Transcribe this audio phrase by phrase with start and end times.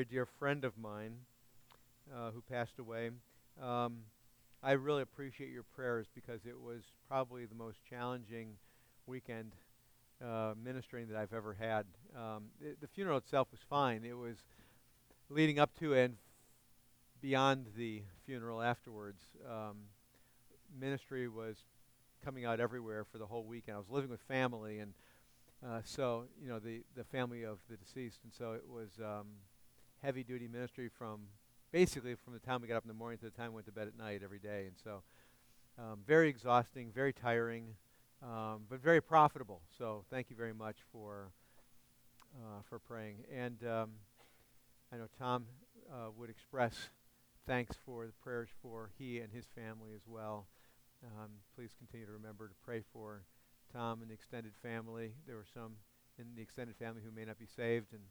[0.00, 1.12] very dear friend of mine
[2.10, 3.10] uh, who passed away.
[3.62, 3.98] Um,
[4.62, 8.54] I really appreciate your prayers because it was probably the most challenging
[9.06, 9.52] weekend
[10.24, 11.84] uh, ministering that I've ever had.
[12.16, 14.06] Um, it, the funeral itself was fine.
[14.06, 14.36] It was
[15.28, 16.16] leading up to and
[17.20, 19.20] beyond the funeral afterwards.
[19.46, 19.80] Um,
[20.80, 21.58] ministry was
[22.24, 23.74] coming out everywhere for the whole weekend.
[23.74, 24.94] I was living with family, and
[25.62, 29.26] uh, so you know the the family of the deceased, and so it was um,
[30.02, 31.20] heavy duty ministry from
[31.72, 33.66] basically from the time we got up in the morning to the time we went
[33.66, 35.02] to bed at night every day, and so
[35.78, 37.74] um, very exhausting, very tiring,
[38.22, 39.60] um, but very profitable.
[39.78, 41.32] So thank you very much for
[42.36, 43.90] uh, for praying, and um,
[44.92, 45.46] I know Tom
[45.90, 46.74] uh, would express
[47.46, 50.46] thanks for the prayers for he and his family as well.
[51.04, 53.22] Um, please continue to remember to pray for
[53.72, 55.14] Tom and the extended family.
[55.26, 55.76] There were some
[56.18, 58.02] in the extended family who may not be saved and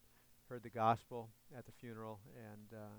[0.49, 2.98] heard the gospel at the funeral, and uh,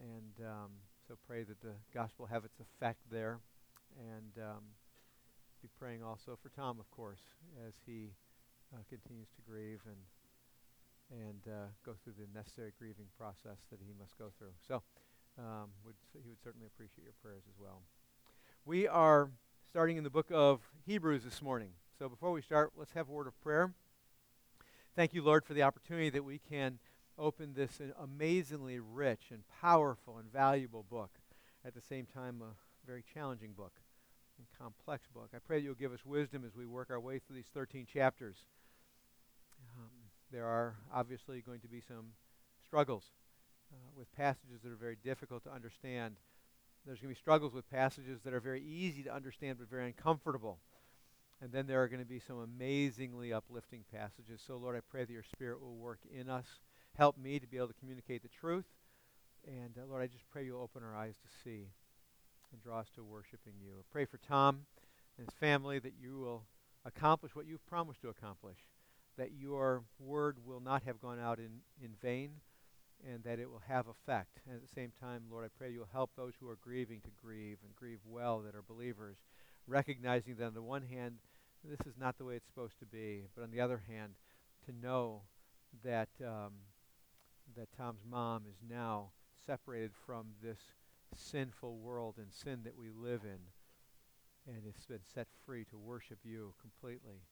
[0.00, 0.70] and um,
[1.06, 3.38] so pray that the gospel have its effect there,
[3.98, 4.64] and um,
[5.60, 7.20] be praying also for Tom, of course,
[7.68, 8.08] as he
[8.72, 13.92] uh, continues to grieve and and uh, go through the necessary grieving process that he
[13.98, 14.54] must go through.
[14.66, 14.82] So,
[15.38, 17.82] um, would he would certainly appreciate your prayers as well.
[18.64, 19.28] We are
[19.68, 21.72] starting in the book of Hebrews this morning.
[21.98, 23.74] So, before we start, let's have a word of prayer.
[24.96, 26.80] Thank you, Lord, for the opportunity that we can
[27.16, 31.10] open this amazingly rich and powerful and valuable book.
[31.64, 32.54] At the same time, a
[32.86, 33.72] very challenging book
[34.36, 35.30] and complex book.
[35.34, 37.86] I pray that you'll give us wisdom as we work our way through these 13
[37.86, 38.36] chapters.
[39.78, 39.90] Um,
[40.32, 42.06] there are obviously going to be some
[42.64, 43.04] struggles
[43.72, 46.16] uh, with passages that are very difficult to understand.
[46.84, 49.86] There's going to be struggles with passages that are very easy to understand but very
[49.86, 50.58] uncomfortable.
[51.42, 54.42] And then there are going to be some amazingly uplifting passages.
[54.46, 56.46] So, Lord, I pray that your Spirit will work in us.
[56.96, 58.66] Help me to be able to communicate the truth.
[59.46, 61.68] And, uh, Lord, I just pray you'll open our eyes to see
[62.52, 63.72] and draw us to worshiping you.
[63.78, 64.66] I pray for Tom
[65.16, 66.44] and his family that you will
[66.84, 68.58] accomplish what you've promised to accomplish
[69.16, 72.30] that your word will not have gone out in, in vain
[73.06, 74.40] and that it will have effect.
[74.46, 77.10] And at the same time, Lord, I pray you'll help those who are grieving to
[77.22, 79.16] grieve and grieve well that are believers,
[79.66, 81.18] recognizing that on the one hand,
[81.64, 84.14] this is not the way it's supposed to be, but on the other hand,
[84.66, 85.22] to know
[85.84, 86.52] that um,
[87.56, 89.10] that Tom's mom is now
[89.46, 90.58] separated from this
[91.14, 93.40] sinful world and sin that we live in,
[94.52, 97.22] and has been set free to worship you completely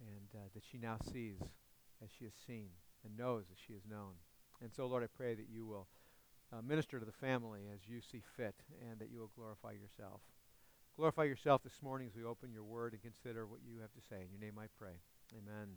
[0.00, 1.38] and uh, that she now sees
[2.02, 2.68] as she has seen
[3.04, 4.14] and knows as she has known.
[4.60, 5.86] And so, Lord, I pray that you will
[6.52, 8.54] uh, minister to the family as you see fit
[8.88, 10.20] and that you will glorify yourself.
[10.96, 14.00] Glorify yourself this morning as we open your word and consider what you have to
[14.10, 14.16] say.
[14.16, 14.92] In your name I pray.
[15.32, 15.68] Amen.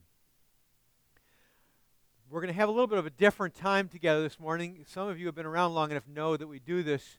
[2.29, 4.83] We're going to have a little bit of a different time together this morning.
[4.85, 7.17] Some of you have been around long enough know that we do this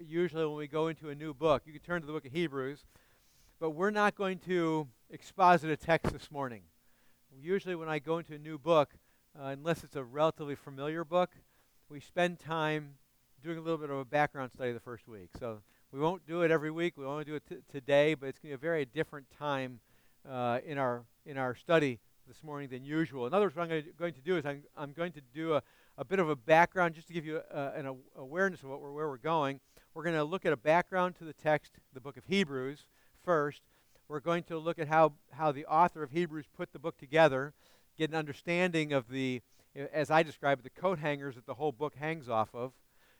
[0.00, 1.62] usually when we go into a new book.
[1.66, 2.84] You can turn to the book of Hebrews,
[3.58, 6.62] but we're not going to exposit a text this morning.
[7.36, 8.90] Usually, when I go into a new book,
[9.36, 11.30] uh, unless it's a relatively familiar book,
[11.88, 12.98] we spend time
[13.42, 15.30] doing a little bit of a background study the first week.
[15.40, 16.96] So we won't do it every week.
[16.96, 19.80] We only do it t- today, but it's going to be a very different time
[20.28, 23.26] uh, in our in our study this morning than usual.
[23.26, 25.62] In other words, what I'm going to do is I'm, I'm going to do a,
[25.98, 28.92] a bit of a background just to give you a, an awareness of what we're,
[28.92, 29.60] where we're going.
[29.94, 32.86] We're going to look at a background to the text, the book of Hebrews,
[33.22, 33.60] first.
[34.08, 37.52] We're going to look at how, how the author of Hebrews put the book together,
[37.98, 39.42] get an understanding of the,
[39.92, 42.72] as I describe it, the coat hangers that the whole book hangs off of.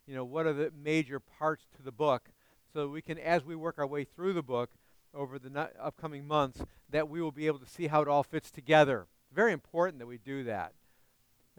[0.06, 2.30] You know, what are the major parts to the book?
[2.72, 4.70] So we can, as we work our way through the book
[5.14, 8.22] over the no- upcoming months, that we will be able to see how it all
[8.22, 9.06] fits together.
[9.32, 10.72] Very important that we do that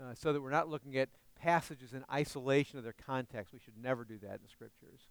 [0.02, 3.54] uh, so that we're not looking at passages in isolation of their context.
[3.54, 5.02] We should never do that in the scriptures.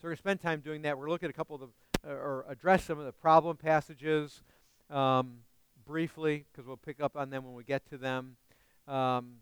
[0.00, 0.98] So we're going to spend time doing that.
[0.98, 1.68] We're looking at a couple of the
[2.06, 4.42] or address some of the problem passages
[4.90, 5.38] um,
[5.86, 8.36] briefly, because we'll pick up on them when we get to them.
[8.86, 9.36] Um,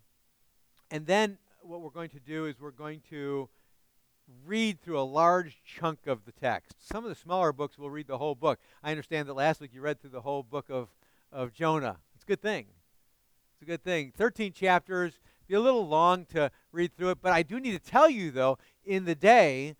[0.90, 3.48] and then what we're going to do is we're going to
[4.44, 6.75] read through a large chunk of the text.
[6.79, 8.58] Some of the smaller books will read the whole book.
[8.82, 10.88] I understand that last week you read through the whole book of,
[11.31, 11.99] of Jonah.
[12.14, 12.67] It's a good thing.
[13.55, 14.12] It's a good thing.
[14.17, 15.14] 13 chapters,
[15.46, 18.31] be a little long to read through it, but I do need to tell you,
[18.31, 19.76] though, in the day,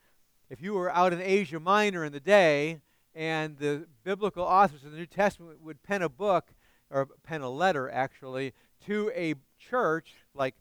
[0.51, 2.81] if you were out in Asia Minor in the day
[3.15, 6.51] and the biblical authors of the New Testament would pen a book,
[6.91, 8.53] or pen a letter actually,
[8.87, 10.55] to a church like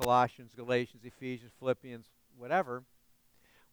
[0.00, 2.82] Colossians, Galatians, Ephesians, Philippians, whatever,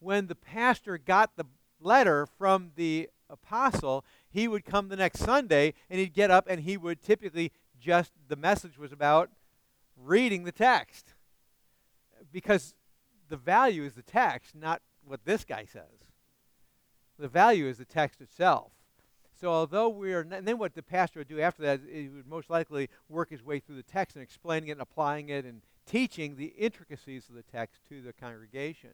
[0.00, 1.44] when the pastor got the
[1.80, 6.62] letter from the apostle, he would come the next Sunday and he'd get up and
[6.62, 9.30] he would typically just, the message was about
[9.96, 11.14] reading the text.
[12.32, 12.74] because
[13.28, 16.04] the value is the text, not what this guy says.
[17.18, 18.72] The value is the text itself.
[19.40, 22.26] So although we are, and then what the pastor would do after that, he would
[22.26, 25.62] most likely work his way through the text and explaining it and applying it and
[25.86, 28.90] teaching the intricacies of the text to the congregation.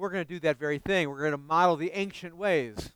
[0.00, 1.10] We're going to do that very thing.
[1.10, 2.92] We're going to model the ancient ways,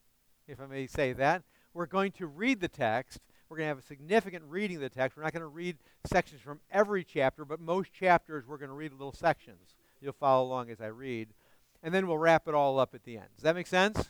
[0.49, 1.43] if I may say that.
[1.75, 3.21] We're going to read the text.
[3.49, 5.15] We're going to have a significant reading of the text.
[5.15, 8.75] We're not going to read sections from every chapter, but most chapters we're going to
[8.75, 9.75] read little sections.
[10.01, 11.29] You'll follow along as I read.
[11.83, 13.29] And then we'll wrap it all up at the end.
[13.37, 14.09] Does that make sense?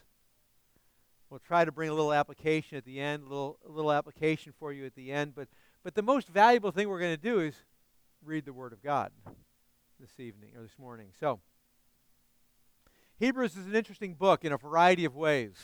[1.31, 4.53] We'll try to bring a little application at the end, a little, a little application
[4.57, 5.35] for you at the end.
[5.35, 5.49] But,
[5.83, 7.57] but the most valuable thing we're going to do is
[8.25, 9.11] read the Word of God
[9.99, 11.09] this evening or this morning.
[11.19, 11.41] So,
[13.19, 15.55] Hebrews is an interesting book in a variety of ways.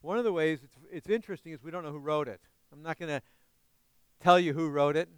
[0.00, 2.40] One of the ways it's, it's interesting is we don't know who wrote it.
[2.72, 3.22] I'm not going to
[4.20, 5.08] tell you who wrote it.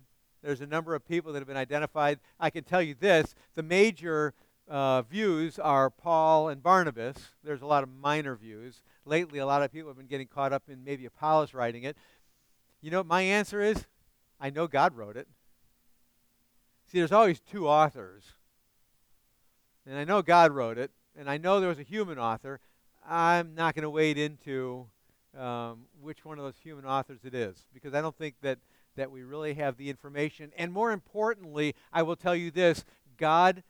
[0.42, 2.18] There's a number of people that have been identified.
[2.38, 4.34] I can tell you this the major
[4.68, 7.16] uh, views are Paul and Barnabas.
[7.42, 10.52] There's a lot of minor views lately a lot of people have been getting caught
[10.52, 11.96] up in maybe Apollos writing it.
[12.80, 13.86] You know, my answer is
[14.40, 15.28] I know God wrote it.
[16.86, 18.24] See, there's always two authors.
[19.86, 22.60] And I know God wrote it, and I know there was a human author.
[23.08, 24.86] I'm not going to wade into
[25.38, 28.58] um, which one of those human authors it is because I don't think that,
[28.96, 30.52] that we really have the information.
[30.56, 32.84] And more importantly, I will tell you this
[33.16, 33.62] God,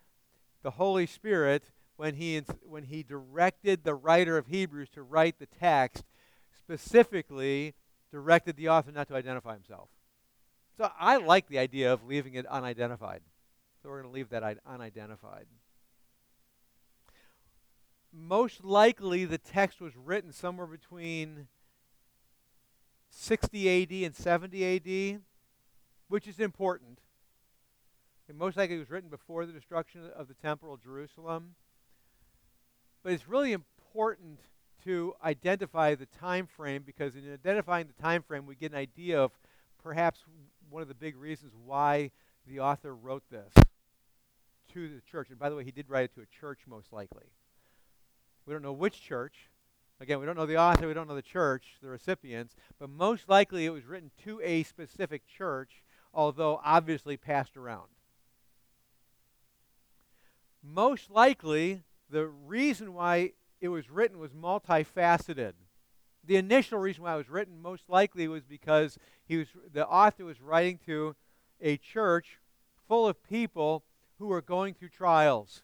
[0.63, 1.65] the Holy Spirit,
[1.97, 6.05] when he, when he directed the writer of Hebrews to write the text,
[6.59, 7.75] specifically
[8.11, 9.89] directed the author not to identify himself.
[10.77, 13.21] So I like the idea of leaving it unidentified.
[13.83, 15.47] So we're going to leave that unidentified.
[18.13, 21.47] Most likely, the text was written somewhere between
[23.11, 25.21] 60 AD and 70 AD,
[26.09, 26.99] which is important.
[28.29, 31.55] And most likely, it was written before the destruction of the Temple of Jerusalem.
[33.03, 34.41] But it's really important
[34.85, 39.21] to identify the time frame because in identifying the time frame, we get an idea
[39.21, 39.33] of
[39.83, 40.21] perhaps
[40.69, 42.11] one of the big reasons why
[42.47, 43.53] the author wrote this
[44.73, 45.31] to the church.
[45.31, 47.27] And by the way, he did write it to a church, most likely.
[48.51, 49.49] We don't know which church.
[50.01, 53.29] Again, we don't know the author, we don't know the church, the recipients, but most
[53.29, 57.87] likely it was written to a specific church, although obviously passed around.
[60.65, 65.53] Most likely, the reason why it was written was multifaceted.
[66.25, 70.25] The initial reason why it was written most likely was because he was the author
[70.25, 71.15] was writing to
[71.61, 72.41] a church
[72.89, 73.85] full of people
[74.19, 75.63] who were going through trials.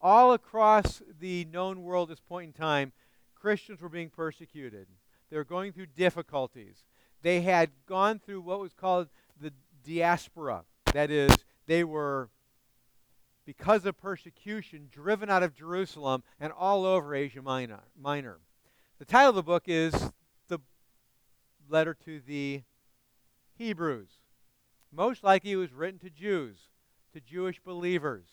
[0.00, 2.92] All across the known world at this point in time,
[3.34, 4.86] Christians were being persecuted.
[5.30, 6.84] They were going through difficulties.
[7.22, 9.08] They had gone through what was called
[9.40, 9.52] the
[9.84, 10.64] diaspora.
[10.92, 11.34] That is,
[11.66, 12.30] they were
[13.44, 17.80] because of persecution, driven out of Jerusalem and all over Asia Minor.
[17.98, 18.40] Minor.
[18.98, 20.10] The title of the book is
[20.48, 20.58] The
[21.68, 22.62] Letter to the
[23.56, 24.10] Hebrews.
[24.92, 26.56] Most likely it was written to Jews,
[27.14, 28.26] to Jewish believers.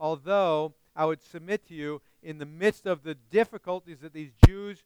[0.00, 4.82] Although I would submit to you, in the midst of the difficulties that these Jews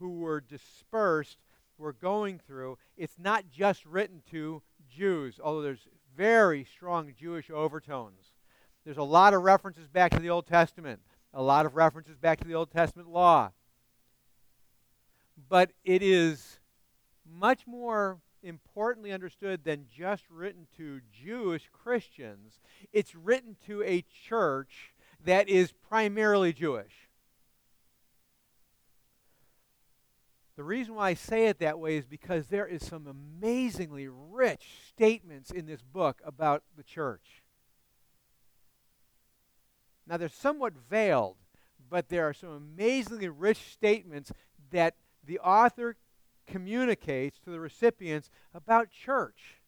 [0.00, 1.38] who were dispersed
[1.78, 5.86] were going through, it's not just written to Jews, although there's
[6.16, 8.32] very strong Jewish overtones.
[8.84, 11.00] There's a lot of references back to the Old Testament,
[11.32, 13.52] a lot of references back to the Old Testament law.
[15.48, 16.58] But it is
[17.24, 22.60] much more importantly understood than just written to Jewish Christians.
[22.92, 26.92] It's written to a church that is primarily Jewish.
[30.56, 34.66] The reason why I say it that way is because there is some amazingly rich
[34.88, 37.42] statements in this book about the church.
[40.06, 41.36] Now, they're somewhat veiled,
[41.90, 44.32] but there are some amazingly rich statements
[44.70, 45.96] that the author
[46.46, 49.60] communicates to the recipients about church,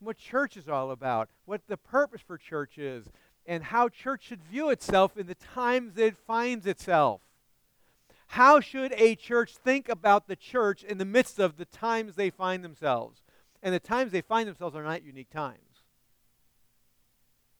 [0.00, 3.06] what church is all about, what the purpose for church is,
[3.46, 7.20] and how church should view itself in the times that it finds itself.
[8.28, 12.28] How should a church think about the church in the midst of the times they
[12.28, 13.22] find themselves?
[13.62, 15.58] And the times they find themselves are not unique times.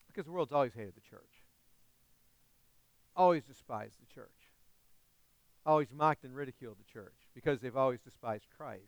[0.07, 1.39] Because the world's always hated the church
[3.19, 4.53] always despised the church,
[5.67, 8.83] always mocked and ridiculed the church because they've always despised Christ.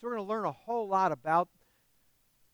[0.00, 1.50] So we're going to learn a whole lot about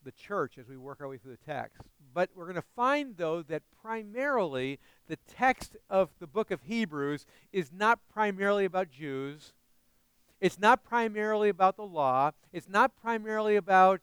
[0.05, 1.81] the church as we work our way through the text.
[2.13, 7.25] But we're going to find, though, that primarily the text of the book of Hebrews
[7.53, 9.53] is not primarily about Jews.
[10.41, 12.33] It's not primarily about the law.
[12.53, 14.01] It's not primarily about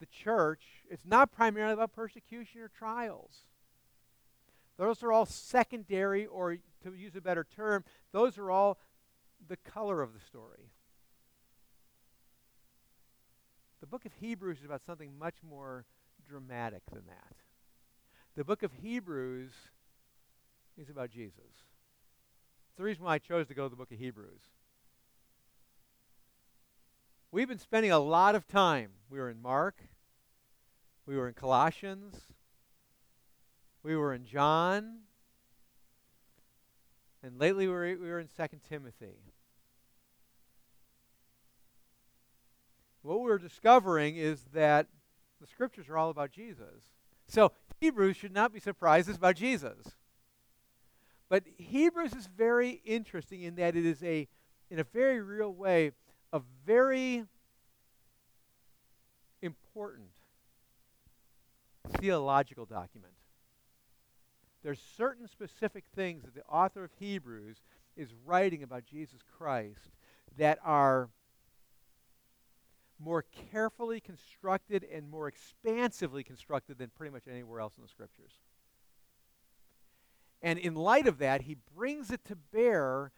[0.00, 3.44] the church, it's not primarily about persecution or trials.
[4.78, 8.78] Those are all secondary, or to use a better term, those are all
[9.48, 10.70] the color of the story.
[13.80, 15.84] The book of Hebrews is about something much more
[16.28, 17.36] dramatic than that.
[18.36, 19.52] The book of Hebrews
[20.78, 21.40] is about Jesus.
[22.70, 24.40] It's the reason why I chose to go to the book of Hebrews.
[27.30, 28.90] We've been spending a lot of time.
[29.10, 29.76] We were in Mark,
[31.06, 32.14] we were in Colossians,
[33.82, 34.98] we were in John,
[37.22, 39.18] and lately we were, we were in 2 Timothy.
[43.02, 44.86] What we're discovering is that
[45.40, 46.84] the scriptures are all about Jesus.
[47.26, 49.76] So Hebrews should not be surprised it's about Jesus.
[51.28, 54.28] But Hebrews is very interesting in that it is a,
[54.70, 55.92] in a very real way,
[56.32, 57.24] a very
[59.40, 60.08] important
[61.98, 63.14] theological document.
[64.62, 67.56] There's certain specific things that the author of Hebrews
[67.96, 69.90] is writing about Jesus Christ
[70.38, 71.08] that are
[72.98, 78.32] more carefully constructed and more expansively constructed than pretty much anywhere else in the scriptures.
[80.40, 83.12] And in light of that, he brings it to bear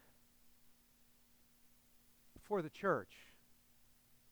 [2.43, 3.13] for the church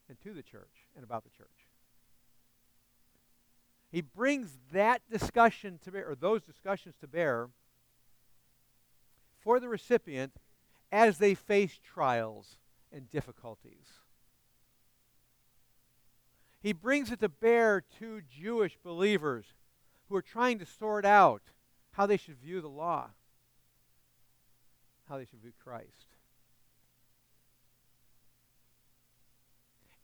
[0.08, 1.61] and to the church and about the church.
[3.92, 7.50] He brings that discussion to bear, or those discussions to bear,
[9.38, 10.32] for the recipient
[10.90, 12.56] as they face trials
[12.90, 14.00] and difficulties.
[16.62, 19.44] He brings it to bear to Jewish believers
[20.08, 21.42] who are trying to sort out
[21.92, 23.10] how they should view the law,
[25.06, 26.11] how they should view Christ.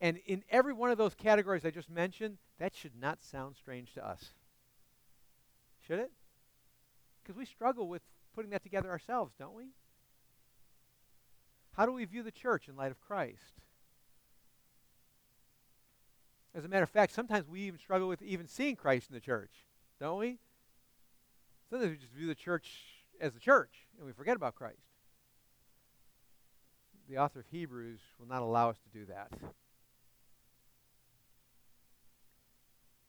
[0.00, 3.95] And in every one of those categories I just mentioned, that should not sound strange
[3.95, 4.31] to us.
[5.87, 6.12] Should it?
[7.23, 8.02] Because we struggle with
[8.35, 9.71] putting that together ourselves, don't we?
[11.73, 13.61] How do we view the church in light of Christ?
[16.55, 19.21] As a matter of fact, sometimes we even struggle with even seeing Christ in the
[19.21, 19.52] church,
[20.00, 20.38] don't we?
[21.71, 22.71] Sometimes we just view the church
[23.21, 24.78] as the church and we forget about Christ.
[27.09, 29.31] The author of Hebrews will not allow us to do that.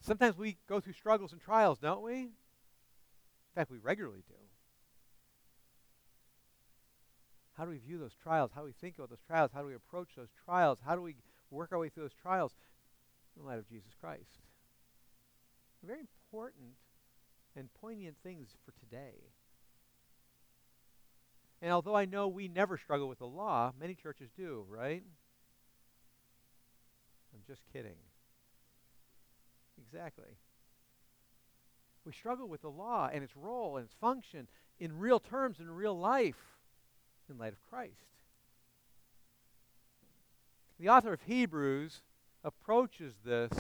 [0.10, 2.14] Sometimes we go through struggles and trials, don't we?
[2.16, 2.32] In
[3.54, 4.34] fact, we regularly do.
[7.54, 8.50] How do we view those trials?
[8.56, 9.52] How do we think about those trials?
[9.54, 10.80] How do we approach those trials?
[10.84, 11.18] How do we
[11.52, 12.54] work our way through those trials
[13.36, 14.40] in the light of Jesus Christ?
[15.86, 16.74] Very important
[17.56, 19.14] and poignant things for today.
[21.62, 25.04] And although I know we never struggle with the law, many churches do, right?
[27.32, 28.09] I'm just kidding.
[29.86, 30.38] Exactly.
[32.06, 34.48] We struggle with the law and its role and its function
[34.80, 36.58] in real terms in real life
[37.30, 37.94] in light of Christ.
[40.80, 42.02] The author of Hebrews
[42.44, 43.52] approaches this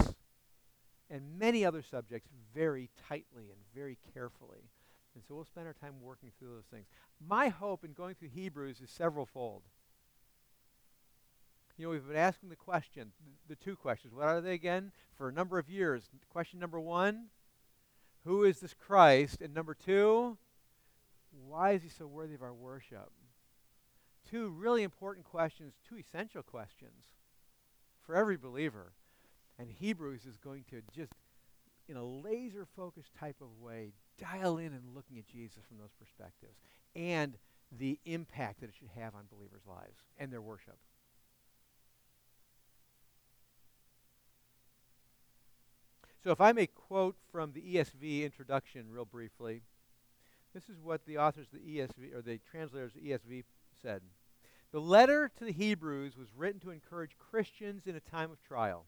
[1.10, 4.70] and many other subjects very tightly and very carefully.
[5.16, 6.86] And so we'll spend our time working through those things.
[7.28, 9.62] My hope in going through Hebrews is severalfold.
[11.80, 13.14] You know, we've been asking the question,
[13.48, 14.14] the two questions.
[14.14, 14.92] What are they again?
[15.16, 16.10] For a number of years.
[16.30, 17.28] Question number one
[18.26, 19.42] Who is this Christ?
[19.42, 20.38] And number two,
[21.48, 23.10] why is he so worthy of our worship?
[24.30, 27.06] Two really important questions, two essential questions
[28.06, 28.92] for every believer.
[29.58, 31.14] And Hebrews is going to just,
[31.88, 35.94] in a laser focused type of way, dial in and looking at Jesus from those
[35.98, 36.60] perspectives
[36.94, 37.38] and
[37.72, 40.78] the impact that it should have on believers' lives and their worship.
[46.24, 49.62] So, if I may quote from the ESV introduction real briefly,
[50.54, 53.44] this is what the authors of the ESV, or the translators of the ESV
[53.82, 54.02] said.
[54.72, 58.86] The letter to the Hebrews was written to encourage Christians in a time of trial.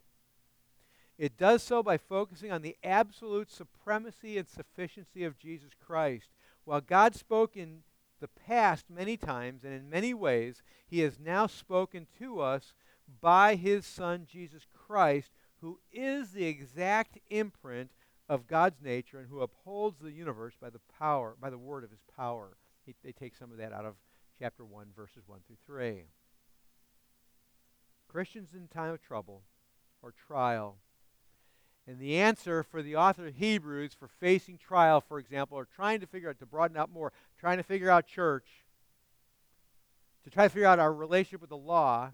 [1.18, 6.30] It does so by focusing on the absolute supremacy and sufficiency of Jesus Christ.
[6.66, 7.84] While God spoke in
[8.20, 12.74] the past many times and in many ways, he has now spoken to us
[13.22, 17.92] by his Son, Jesus Christ, who is the exact imprint
[18.28, 21.92] of God's nature and who upholds the universe by the power, by the word of
[21.92, 22.58] his power.
[22.86, 23.96] He, they take some of that out of
[24.40, 26.04] chapter 1, verses 1 through 3.
[28.08, 29.44] Christians in time of trouble
[30.02, 30.78] or trial.
[31.88, 36.00] And the answer for the author of Hebrews for facing trial, for example, or trying
[36.00, 38.48] to figure out, to broaden out more, trying to figure out church,
[40.24, 42.12] to try to figure out our relationship with the law,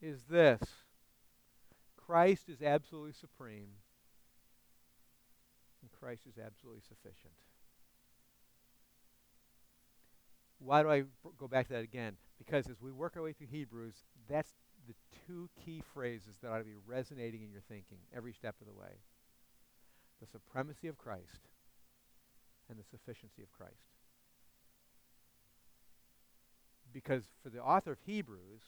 [0.00, 0.60] is this
[2.06, 3.68] Christ is absolutely supreme,
[5.82, 7.34] And Christ is absolutely sufficient.
[10.58, 11.04] Why do I
[11.38, 12.16] go back to that again?
[12.38, 13.94] Because as we work our way through Hebrews,
[14.28, 14.52] that's
[14.86, 14.94] the
[15.26, 18.72] two key phrases that ought to be resonating in your thinking every step of the
[18.72, 19.00] way
[20.20, 21.48] the supremacy of Christ
[22.70, 23.74] and the sufficiency of Christ.
[26.92, 28.62] Because for the author of Hebrews,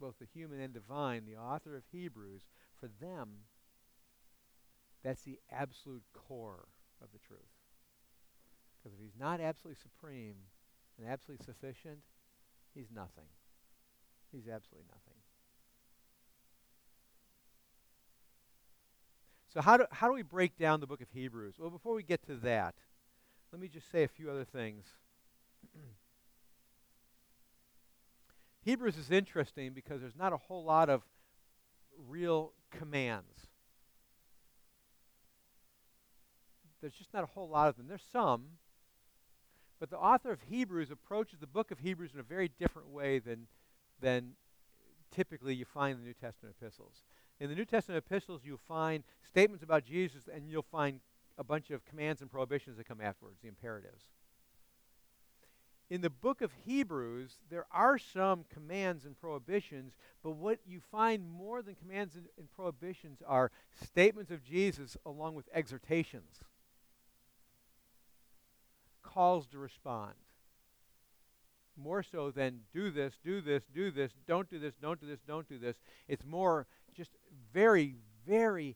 [0.00, 2.42] both the human and divine, the author of Hebrews,
[2.78, 3.28] for them,
[5.02, 6.68] that's the absolute core
[7.02, 7.40] of the truth.
[8.78, 10.36] Because if he's not absolutely supreme
[10.98, 11.98] and absolutely sufficient,
[12.74, 13.28] he's nothing.
[14.32, 15.20] He's absolutely nothing.
[19.52, 21.54] So how do, how do we break down the book of Hebrews?
[21.58, 22.74] Well, before we get to that,
[23.52, 24.84] let me just say a few other things.
[28.64, 31.02] Hebrews is interesting because there's not a whole lot of
[32.08, 33.46] real commands.
[36.80, 37.88] There's just not a whole lot of them.
[37.88, 38.44] There's some,
[39.80, 43.18] but the author of Hebrews approaches the book of Hebrews in a very different way
[43.18, 43.46] than,
[44.00, 44.32] than
[45.14, 47.02] typically you find in the New Testament epistles.
[47.40, 51.00] In the New Testament epistles, you'll find statements about Jesus, and you'll find
[51.36, 54.04] a bunch of commands and prohibitions that come afterwards, the imperatives.
[55.94, 59.92] In the book of Hebrews, there are some commands and prohibitions,
[60.24, 65.36] but what you find more than commands and, and prohibitions are statements of Jesus along
[65.36, 66.40] with exhortations,
[69.04, 70.14] calls to respond
[71.76, 75.20] more so than do this, do this, do this, don't do this, don't do this,
[75.28, 75.76] don't do this.
[76.08, 77.12] It's more just
[77.52, 77.94] very,
[78.26, 78.74] very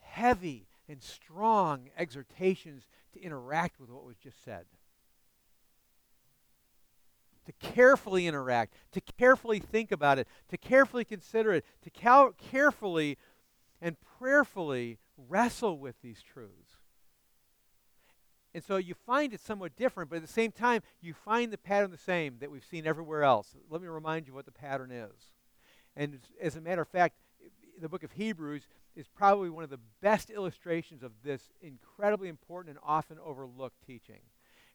[0.00, 2.82] heavy and strong exhortations
[3.14, 4.66] to interact with what was just said.
[7.46, 13.18] To carefully interact, to carefully think about it, to carefully consider it, to cal- carefully
[13.80, 16.76] and prayerfully wrestle with these truths.
[18.54, 21.58] And so you find it somewhat different, but at the same time, you find the
[21.58, 23.56] pattern the same that we've seen everywhere else.
[23.70, 25.32] Let me remind you what the pattern is.
[25.96, 27.16] And as a matter of fact,
[27.80, 32.76] the book of Hebrews is probably one of the best illustrations of this incredibly important
[32.76, 34.20] and often overlooked teaching.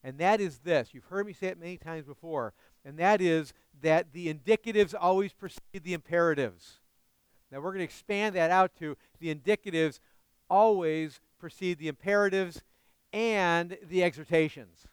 [0.07, 0.93] And that is this.
[0.93, 2.53] You've heard me say it many times before,
[2.85, 6.79] and that is that the indicatives always precede the imperatives.
[7.51, 9.99] Now we're going to expand that out to the indicatives
[10.49, 12.61] always precede the imperatives
[13.11, 14.87] and the exhortations.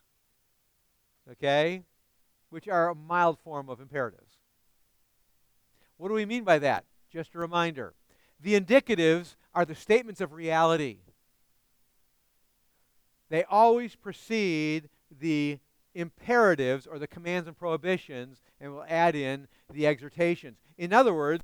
[1.30, 1.84] Okay?
[2.50, 4.32] Which are a mild form of imperatives.
[5.96, 6.86] What do we mean by that?
[7.08, 7.94] Just a reminder.
[8.40, 10.98] The indicatives are the statements of reality.
[13.28, 14.88] They always precede
[15.24, 15.58] the
[15.94, 20.58] imperatives or the commands and prohibitions, and we'll add in the exhortations.
[20.76, 21.42] In other words,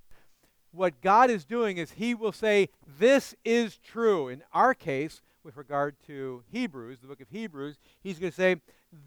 [0.70, 4.28] what God is doing is He will say, This is true.
[4.28, 8.56] In our case, with regard to Hebrews, the book of Hebrews, He's going to say,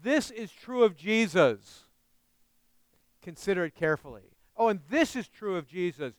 [0.02, 1.84] This is true of Jesus.
[3.22, 4.32] Consider it carefully.
[4.56, 6.14] Oh, and this is true of Jesus.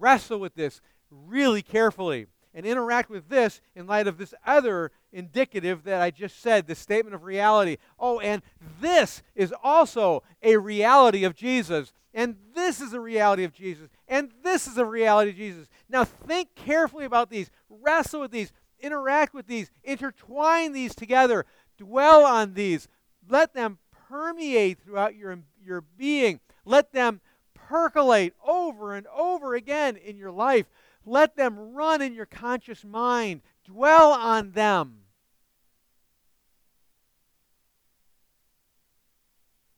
[0.00, 0.80] Wrestle with this
[1.10, 6.40] really carefully and interact with this in light of this other indicative that I just
[6.40, 7.78] said, the statement of reality.
[7.98, 8.42] Oh, and
[8.80, 11.92] this is also a reality of Jesus.
[12.14, 13.88] And this is a reality of Jesus.
[14.06, 15.68] And this is a reality of Jesus.
[15.88, 17.50] Now think carefully about these.
[17.68, 18.52] Wrestle with these.
[18.80, 19.70] Interact with these.
[19.82, 21.44] Intertwine these together.
[21.76, 22.86] Dwell on these.
[23.28, 26.38] Let them permeate throughout your, your being.
[26.64, 27.20] Let them
[27.54, 30.66] percolate over and over again in your life.
[31.06, 33.42] Let them run in your conscious mind.
[33.64, 35.00] Dwell on them.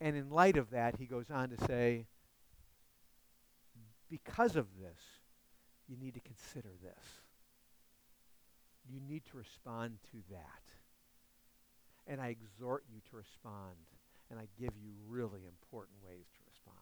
[0.01, 2.07] And in light of that, he goes on to say,
[4.11, 5.01] because of this,
[5.89, 7.05] you need to consider this.
[8.89, 10.63] You need to respond to that.
[12.07, 13.75] And I exhort you to respond,
[14.31, 16.77] and I give you really important ways to respond.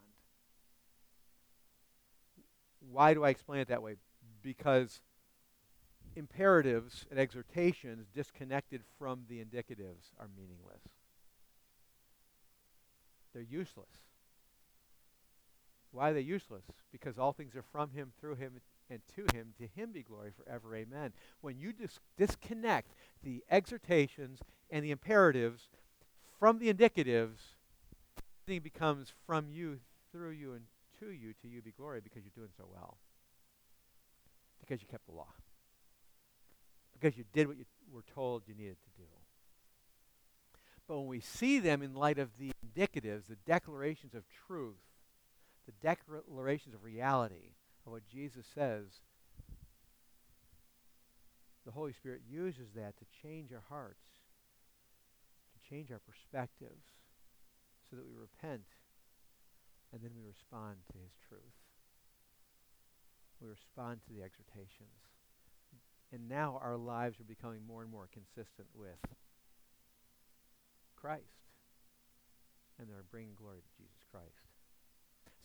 [2.90, 3.96] Why do I explain it that way?
[4.44, 5.00] Because
[6.14, 10.82] imperatives and exhortations disconnected from the indicatives are meaningless.
[13.32, 13.88] They're useless.
[15.90, 16.64] Why are they useless?
[16.92, 19.54] Because all things are from him, through him, and to him.
[19.58, 20.74] To him be glory forever.
[20.76, 21.12] Amen.
[21.40, 25.68] When you dis- disconnect the exhortations and the imperatives
[26.38, 27.54] from the indicatives,
[28.46, 29.78] everything becomes from you,
[30.12, 30.64] through you, and
[31.00, 32.98] to you, to you be glory, because you're doing so well.
[34.66, 35.32] Because you kept the law.
[36.94, 39.08] Because you did what you were told you needed to do.
[40.88, 44.80] But when we see them in light of the indicatives, the declarations of truth,
[45.66, 47.52] the declarations of reality,
[47.86, 48.84] of what Jesus says,
[51.66, 54.04] the Holy Spirit uses that to change our hearts,
[55.52, 56.84] to change our perspectives,
[57.90, 58.64] so that we repent
[59.92, 61.63] and then we respond to His truth.
[63.40, 65.00] We respond to the exhortations.
[66.12, 68.98] And now our lives are becoming more and more consistent with
[70.96, 71.22] Christ.
[72.78, 74.48] And they're bringing glory to Jesus Christ.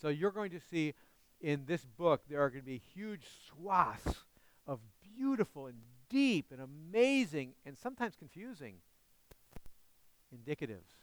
[0.01, 0.93] So you're going to see
[1.41, 4.23] in this book, there are going to be huge swaths
[4.67, 4.79] of
[5.17, 5.77] beautiful and
[6.09, 8.75] deep and amazing and sometimes confusing
[10.35, 10.95] indicatives.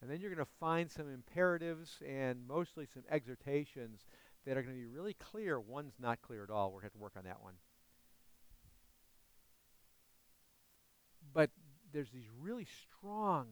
[0.00, 4.04] And then you're going to find some imperatives and mostly some exhortations
[4.46, 5.58] that are going to be really clear.
[5.58, 6.70] One's not clear at all.
[6.70, 7.54] We're going to have to work on that one.
[11.32, 11.50] But
[11.92, 13.46] there's these really strong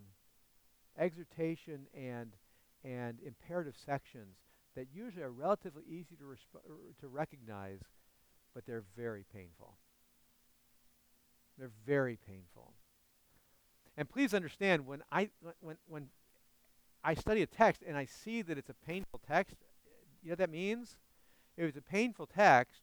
[0.99, 2.33] exhortation and
[2.83, 4.37] and imperative sections
[4.75, 7.81] that usually are relatively easy to resp- uh, to recognize,
[8.55, 9.77] but they're very painful.
[11.59, 12.73] They're very painful.
[13.97, 16.09] And please understand when I when when
[17.05, 19.57] I study a text and I see that it's a painful text,
[20.23, 20.97] you know what that means?
[21.57, 22.83] If it's a painful text,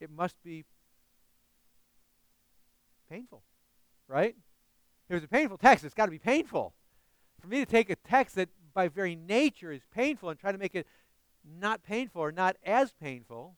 [0.00, 0.64] it must be
[3.10, 3.42] painful,
[4.06, 4.36] right?
[5.08, 6.74] If it's a painful text, it's got to be painful.
[7.40, 10.58] For me to take a text that by very nature is painful and try to
[10.58, 10.86] make it
[11.58, 13.54] not painful or not as painful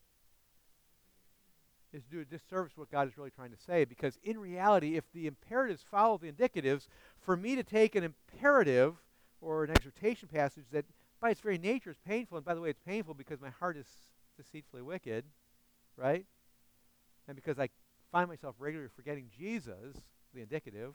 [1.92, 3.84] is do a disservice to what God is really trying to say.
[3.84, 6.86] Because in reality, if the imperatives follow the indicatives,
[7.20, 8.94] for me to take an imperative
[9.40, 10.84] or an exhortation passage that
[11.20, 13.76] by its very nature is painful, and by the way, it's painful because my heart
[13.76, 13.86] is
[14.36, 15.24] deceitfully wicked,
[15.96, 16.24] right?
[17.28, 17.68] And because I
[18.10, 19.96] find myself regularly forgetting Jesus,
[20.34, 20.94] the indicative.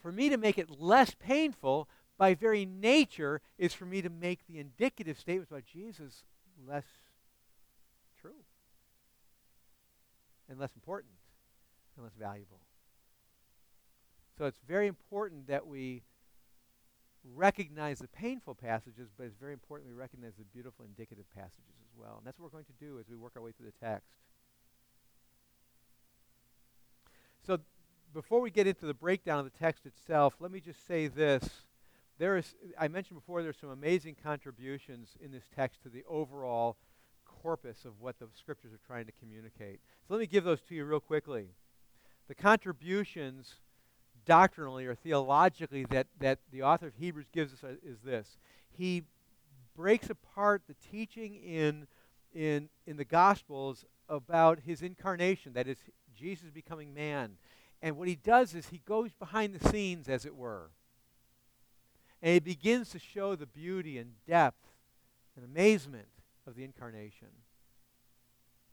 [0.00, 4.46] For me to make it less painful, by very nature, is for me to make
[4.46, 6.24] the indicative statements about Jesus
[6.68, 6.84] less
[8.20, 8.44] true
[10.48, 11.14] and less important
[11.96, 12.60] and less valuable.
[14.36, 16.02] So it's very important that we
[17.34, 21.98] recognize the painful passages, but it's very important we recognize the beautiful indicative passages as
[21.98, 22.16] well.
[22.18, 24.10] And that's what we're going to do as we work our way through the text.
[27.46, 27.58] So
[28.12, 31.48] before we get into the breakdown of the text itself, let me just say this.
[32.18, 36.76] There is, I mentioned before, there's some amazing contributions in this text to the overall
[37.24, 39.80] corpus of what the scriptures are trying to communicate.
[40.06, 41.48] So let me give those to you real quickly.
[42.28, 43.54] The contributions
[44.24, 48.38] doctrinally or theologically that, that the author of Hebrews gives us uh, is this.
[48.70, 49.02] He
[49.76, 51.86] breaks apart the teaching in,
[52.34, 55.78] in, in the Gospels about his incarnation, that is,
[56.14, 57.32] Jesus becoming man.
[57.80, 60.70] And what he does is he goes behind the scenes, as it were.
[62.20, 64.68] And he begins to show the beauty and depth
[65.34, 66.06] and amazement
[66.46, 67.28] of the incarnation.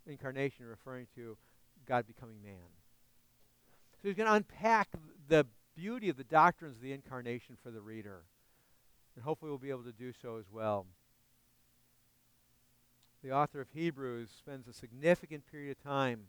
[0.06, 1.38] Incarnation referring to
[1.88, 2.79] God becoming man.
[4.02, 4.90] So he's going to unpack
[5.28, 8.24] the beauty of the doctrines of the incarnation for the reader.
[9.16, 10.86] And hopefully we'll be able to do so as well.
[13.24, 16.28] The author of Hebrews spends a significant period of time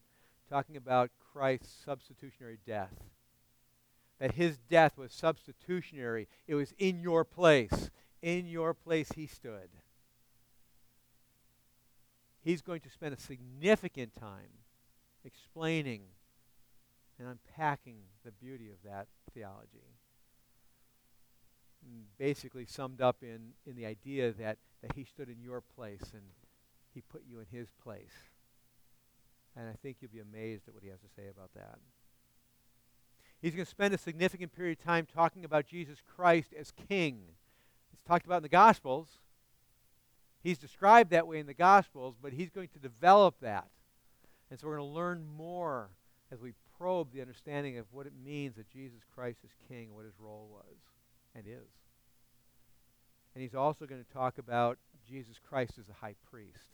[0.48, 2.94] talking about Christ's substitutionary death.
[4.18, 7.90] That his death was substitutionary, it was in your place.
[8.20, 9.70] In your place, he stood.
[12.42, 14.64] He's going to spend a significant time
[15.24, 16.02] explaining
[17.20, 19.84] and unpacking the beauty of that theology.
[21.84, 26.02] And basically summed up in, in the idea that, that he stood in your place
[26.14, 26.22] and
[26.94, 28.14] he put you in his place.
[29.56, 31.78] And I think you'll be amazed at what he has to say about that.
[33.42, 37.20] He's going to spend a significant period of time talking about Jesus Christ as king.
[37.92, 39.08] It's talked about in the Gospels.
[40.42, 43.68] He's described that way in the Gospels, but he's going to develop that.
[44.50, 45.90] And so we're going to learn more
[46.32, 49.94] as we probe the understanding of what it means that Jesus Christ is king and
[49.94, 50.78] what his role was
[51.34, 51.68] and is.
[53.34, 56.64] And he's also going to talk about Jesus Christ as a high priest.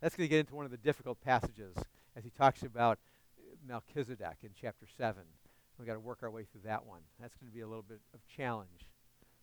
[0.00, 1.74] That's going to get into one of the difficult passages
[2.14, 2.98] as he talks about
[3.38, 5.22] uh, Melchizedek in chapter 7.
[5.78, 7.00] We've got to work our way through that one.
[7.18, 8.88] That's going to be a little bit of challenge.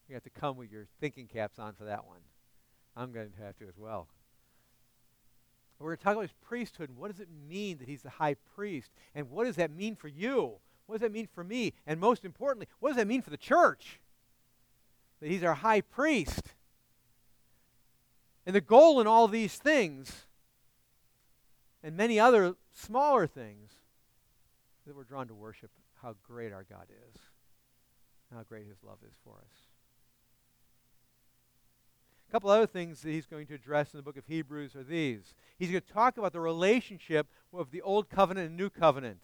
[0.08, 2.22] You have to come with your thinking caps on for that one.
[2.96, 4.08] I'm going to have to as well.
[5.80, 6.90] We're going to talk about his priesthood.
[6.90, 8.92] and What does it mean that he's the high priest?
[9.16, 10.56] And what does that mean for you?
[10.86, 11.74] What does that mean for me?
[11.88, 14.00] And most importantly, what does that mean for the church?
[15.22, 16.54] That he's our high priest.
[18.46, 20.26] And the goal in all these things,
[21.84, 23.72] and many other smaller things,
[24.86, 25.70] that we're drawn to worship
[26.02, 27.22] how great our God is,
[28.34, 29.69] how great his love is for us.
[32.30, 34.84] A couple other things that he's going to address in the book of Hebrews are
[34.84, 35.34] these.
[35.58, 39.22] He's going to talk about the relationship of the Old Covenant and New Covenant.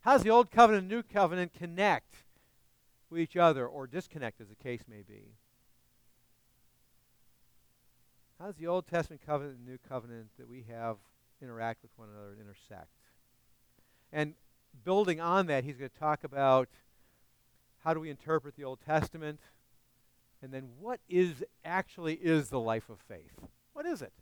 [0.00, 2.16] How does the Old Covenant and New Covenant connect
[3.08, 5.34] with each other or disconnect, as the case may be?
[8.40, 10.96] How does the Old Testament covenant and New Covenant that we have
[11.40, 12.90] interact with one another and intersect?
[14.12, 14.34] And
[14.84, 16.68] building on that, he's going to talk about
[17.84, 19.38] how do we interpret the Old Testament,
[20.46, 23.32] and then what is actually is the life of faith?
[23.72, 24.12] What is it?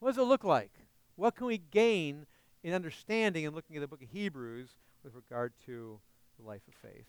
[0.00, 0.72] What does it look like?
[1.14, 2.26] What can we gain
[2.64, 4.70] in understanding and looking at the book of Hebrews
[5.04, 6.00] with regard to
[6.36, 7.06] the life of faith?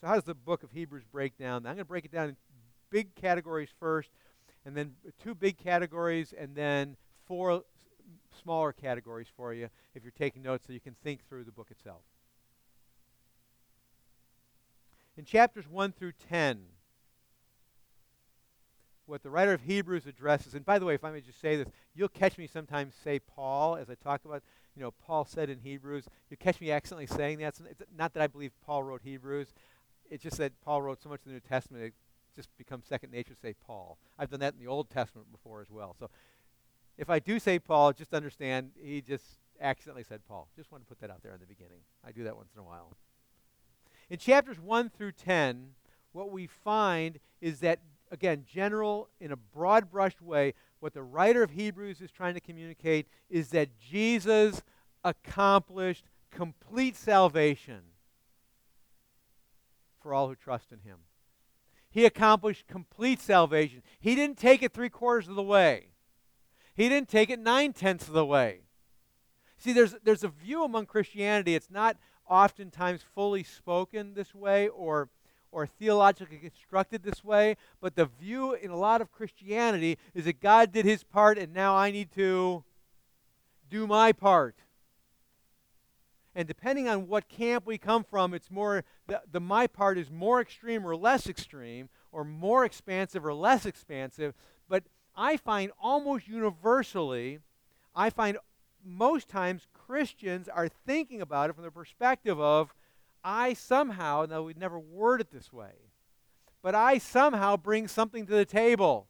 [0.00, 1.56] So, how does the book of Hebrews break down?
[1.66, 2.36] I'm going to break it down in
[2.88, 4.08] big categories first,
[4.64, 7.64] and then two big categories, and then four
[8.42, 11.70] smaller categories for you if you're taking notes so you can think through the book
[11.70, 12.00] itself.
[15.18, 16.60] In chapters 1 through 10,
[19.10, 21.56] what the writer of Hebrews addresses, and by the way, if I may just say
[21.56, 24.42] this, you'll catch me sometimes say Paul as I talk about,
[24.76, 26.04] you know, Paul said in Hebrews.
[26.30, 27.60] You'll catch me accidentally saying that.
[27.68, 29.48] It's not that I believe Paul wrote Hebrews.
[30.10, 31.94] It's just that Paul wrote so much of the New Testament, it
[32.34, 33.98] just becomes second nature to say Paul.
[34.18, 35.94] I've done that in the Old Testament before as well.
[35.98, 36.08] So
[36.96, 39.24] if I do say Paul, just understand he just
[39.60, 40.48] accidentally said Paul.
[40.56, 41.80] Just want to put that out there in the beginning.
[42.06, 42.96] I do that once in a while.
[44.08, 45.70] In chapters 1 through 10,
[46.12, 51.42] what we find is that, again, general, in a broad brushed way, what the writer
[51.42, 54.62] of Hebrews is trying to communicate is that Jesus
[55.04, 57.80] accomplished complete salvation
[60.00, 60.98] for all who trust in him.
[61.90, 63.82] He accomplished complete salvation.
[63.98, 65.88] He didn't take it three quarters of the way,
[66.74, 68.60] he didn't take it nine tenths of the way.
[69.58, 75.10] See, there's, there's a view among Christianity, it's not oftentimes fully spoken this way or,
[75.52, 80.40] or theologically constructed this way, but the view in a lot of Christianity is that
[80.40, 82.64] God did his part and now I need to
[83.68, 84.56] do my part.
[86.34, 90.10] And depending on what camp we come from, it's more the, the my part is
[90.10, 94.34] more extreme or less extreme, or more expansive or less expansive.
[94.68, 94.84] But
[95.16, 97.40] I find almost universally,
[97.94, 98.38] I find
[98.84, 102.74] most times Christians are thinking about it from the perspective of,
[103.22, 105.72] I somehow, now we'd never word it this way,
[106.62, 109.08] but I somehow bring something to the table.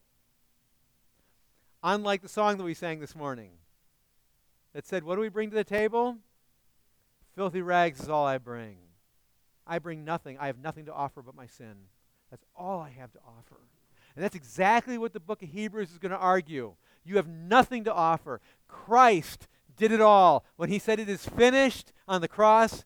[1.83, 3.53] Unlike the song that we sang this morning
[4.75, 6.19] that said, What do we bring to the table?
[7.35, 8.77] Filthy rags is all I bring.
[9.67, 10.37] I bring nothing.
[10.39, 11.75] I have nothing to offer but my sin.
[12.31, 13.61] That's all I have to offer.
[14.15, 16.75] And that's exactly what the book of Hebrews is going to argue.
[17.05, 18.41] You have nothing to offer.
[18.69, 19.47] Christ
[19.77, 20.45] did it all.
[20.57, 22.85] When he said it is finished on the cross,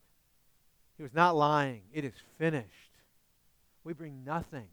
[0.96, 1.82] he was not lying.
[1.92, 2.68] It is finished.
[3.82, 4.68] We bring nothing.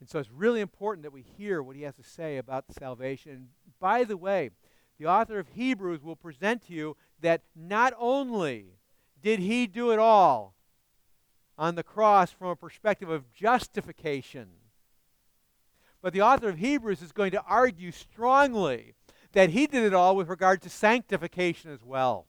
[0.00, 3.32] And so it's really important that we hear what he has to say about salvation.
[3.32, 3.48] And
[3.80, 4.50] by the way,
[4.98, 8.78] the author of Hebrews will present to you that not only
[9.22, 10.54] did he do it all
[11.56, 14.48] on the cross from a perspective of justification,
[16.02, 18.94] but the author of Hebrews is going to argue strongly
[19.32, 22.26] that he did it all with regard to sanctification as well.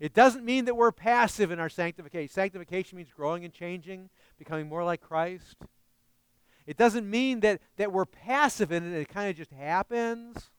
[0.00, 2.32] It doesn't mean that we're passive in our sanctification.
[2.32, 5.56] Sanctification means growing and changing, becoming more like Christ.
[6.66, 10.50] It doesn't mean that, that we're passive in it, it kind of just happens.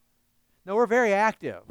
[0.66, 1.62] No, we're very active.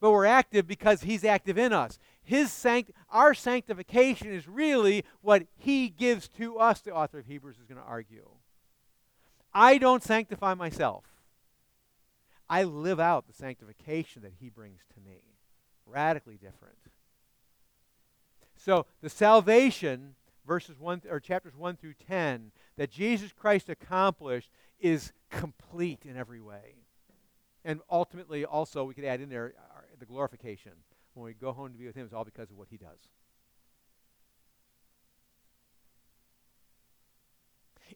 [0.00, 1.98] But we're active because He's active in us
[2.30, 7.56] his sanct- our sanctification is really what he gives to us, the author of Hebrews
[7.58, 8.28] is going to argue.
[9.52, 11.04] I don't sanctify myself.
[12.48, 15.29] I live out the sanctification that he brings to me.
[15.90, 16.76] Radically different.
[18.56, 20.14] So the salvation,
[20.46, 26.40] verses one or chapters one through ten, that Jesus Christ accomplished is complete in every
[26.40, 26.76] way.
[27.64, 30.72] And ultimately, also, we could add in there uh, the glorification
[31.14, 33.08] when we go home to be with Him is all because of what He does.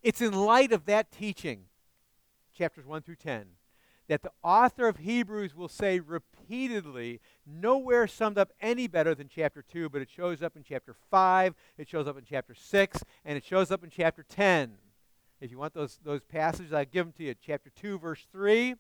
[0.03, 1.65] It's in light of that teaching,
[2.57, 3.47] chapters 1 through 10,
[4.09, 9.63] that the author of Hebrews will say repeatedly, nowhere summed up any better than chapter
[9.63, 13.37] 2, but it shows up in chapter 5, it shows up in chapter 6, and
[13.37, 14.75] it shows up in chapter 10.
[15.41, 17.35] If you want those, those passages, I give them to you.
[17.41, 18.75] Chapter 2, verse 3,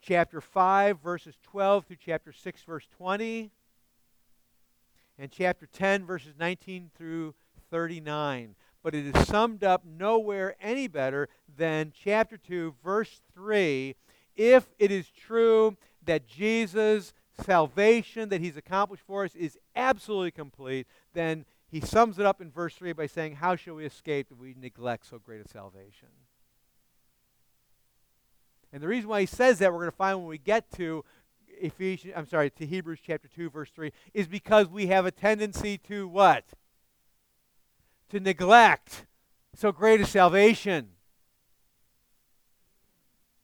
[0.00, 3.50] chapter 5, verses 12 through chapter 6, verse 20,
[5.18, 7.34] and chapter 10, verses 19 through
[7.70, 8.56] 39.
[8.82, 13.94] But it is summed up nowhere any better than chapter 2, verse 3.
[14.34, 17.12] If it is true that Jesus'
[17.44, 22.50] salvation that he's accomplished for us is absolutely complete, then he sums it up in
[22.50, 26.08] verse 3 by saying, How shall we escape if we neglect so great a salvation?
[28.72, 31.04] And the reason why he says that, we're going to find when we get to
[31.60, 35.78] Ephesians, I'm sorry, to Hebrews chapter 2, verse 3, is because we have a tendency
[35.88, 36.44] to what?
[38.12, 39.06] To neglect
[39.54, 40.90] so great a salvation.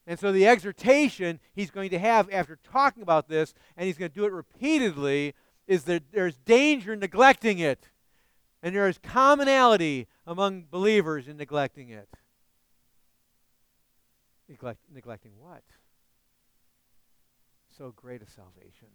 [0.06, 4.10] And so the exhortation he's going to have after talking about this, and he's going
[4.10, 5.34] to do it repeatedly,
[5.66, 7.88] is that there's danger in neglecting it.
[8.62, 12.10] And there is commonality among believers in neglecting it.
[14.50, 15.62] Neglect, neglecting what?
[17.74, 18.88] So great a salvation.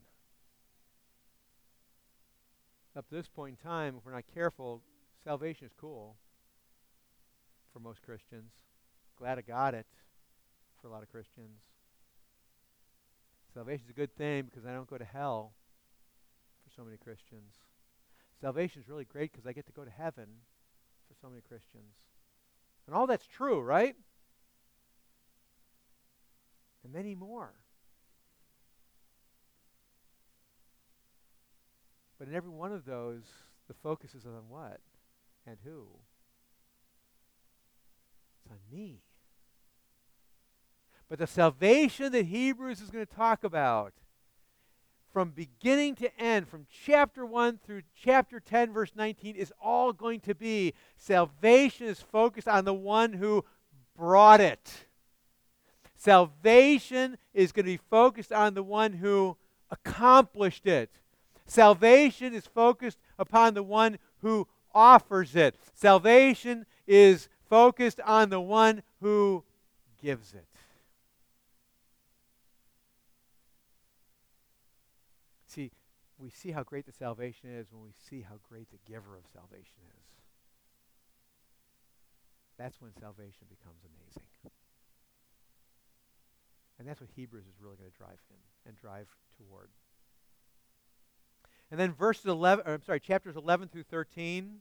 [2.95, 4.83] Up to this point in time, if we're not careful,
[5.23, 6.15] salvation is cool
[7.71, 8.51] for most Christians.
[9.17, 9.87] Glad I got it
[10.81, 11.61] for a lot of Christians.
[13.53, 15.53] Salvation is a good thing because I don't go to hell
[16.63, 17.55] for so many Christians.
[18.41, 20.27] Salvation is really great because I get to go to heaven
[21.07, 21.93] for so many Christians.
[22.87, 23.95] And all that's true, right?
[26.83, 27.53] And many more.
[32.19, 33.23] But in every one of those,
[33.67, 34.81] the focus is on what?
[35.45, 35.85] And who?
[38.43, 39.01] It's on me.
[41.09, 43.93] But the salvation that Hebrews is going to talk about,
[45.11, 50.19] from beginning to end, from chapter 1 through chapter 10, verse 19, is all going
[50.21, 53.45] to be salvation is focused on the one who
[53.95, 54.87] brought it.
[55.95, 59.37] Salvation is going to be focused on the one who
[59.69, 60.89] accomplished it.
[61.45, 65.55] Salvation is focused upon the one who offers it.
[65.73, 69.43] Salvation is focused on the one who
[70.01, 70.45] gives it.
[75.47, 75.71] See,
[76.17, 79.23] we see how great the salvation is when we see how great the giver of
[79.31, 80.03] salvation is.
[82.57, 84.27] That's when salvation becomes amazing.
[86.79, 89.07] And that's what Hebrews is really going to drive him and drive
[89.37, 89.69] toward.
[91.71, 94.59] And then verses 11, or I'm sorry, chapters 11 through 13,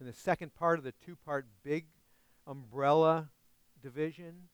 [0.00, 1.86] in the second part of the two part big
[2.46, 3.28] umbrella
[3.82, 4.48] division.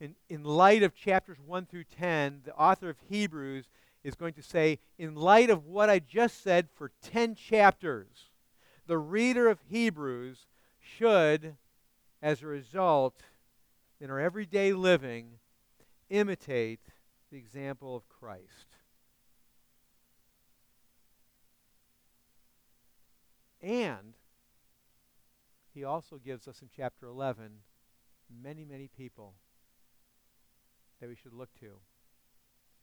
[0.00, 3.66] In, in light of chapters 1 through 10, the author of Hebrews
[4.02, 8.30] is going to say, in light of what I just said for 10 chapters,
[8.86, 10.46] the reader of Hebrews
[10.78, 11.56] should,
[12.20, 13.20] as a result,
[14.00, 15.38] in our everyday living,
[16.10, 16.80] imitate
[17.34, 18.76] the example of Christ.
[23.60, 24.14] And
[25.72, 27.50] he also gives us in chapter 11
[28.40, 29.34] many, many people
[31.00, 31.80] that we should look to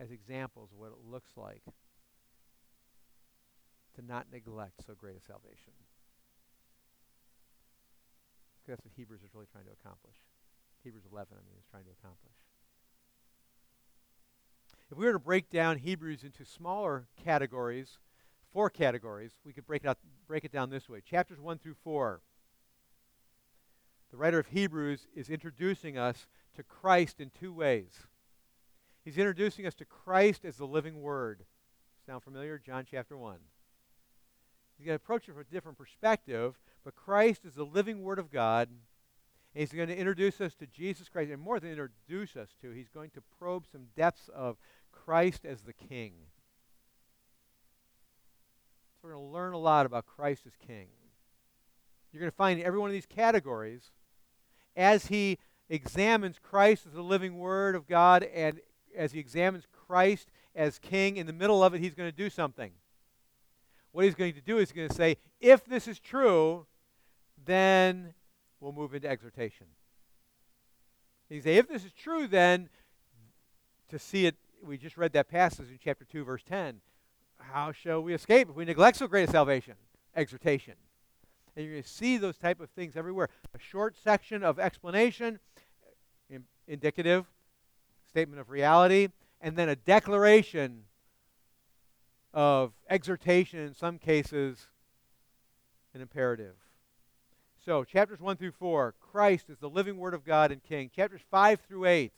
[0.02, 1.64] as examples of what it looks like
[3.96, 5.72] to not neglect so great a salvation.
[8.68, 10.18] That's what Hebrews is really trying to accomplish.
[10.84, 12.36] Hebrews 11, I mean, is trying to accomplish.
[14.92, 17.98] If we were to break down Hebrews into smaller categories,
[18.52, 21.02] four categories, we could break it out break it down this way.
[21.02, 22.22] Chapters 1 through 4.
[24.12, 27.92] The writer of Hebrews is introducing us to Christ in two ways.
[29.06, 31.46] He's introducing us to Christ as the living word.
[32.06, 32.58] Sound familiar?
[32.58, 33.38] John chapter 1.
[34.78, 38.20] He's going to approach it from a different perspective, but Christ is the living word
[38.20, 38.68] of God.
[39.54, 41.32] And he's going to introduce us to Jesus Christ.
[41.32, 44.58] And more than introduce us to, he's going to probe some depths of
[45.06, 46.14] Christ as the King.
[48.94, 50.88] So we're going to learn a lot about Christ as King.
[52.12, 53.92] You're going to find in every one of these categories,
[54.76, 55.38] as he
[55.70, 58.60] examines Christ as the living Word of God and
[58.96, 62.30] as he examines Christ as King, in the middle of it, he's going to do
[62.30, 62.72] something.
[63.94, 66.66] What he's going to do is he's going to say, if this is true,
[67.44, 68.14] then
[68.60, 69.68] we'll move into exhortation.
[71.30, 72.70] He say, if this is true, then
[73.90, 76.82] to see it, we just read that passage in chapter 2, verse 10
[77.52, 79.76] how shall we escape if we neglect so great a salvation?
[80.16, 80.76] Exhortation.
[81.56, 83.30] And you're going to see those type of things everywhere.
[83.54, 85.40] A short section of explanation,
[86.30, 87.26] in, indicative,
[88.08, 89.10] statement of reality,
[89.42, 90.84] and then a declaration
[92.34, 94.68] of exhortation, in some cases,
[95.94, 96.56] an imperative.
[97.66, 100.90] So, chapters 1 through 4, Christ is the living Word of God and King.
[100.96, 102.14] Chapters 5 through 8,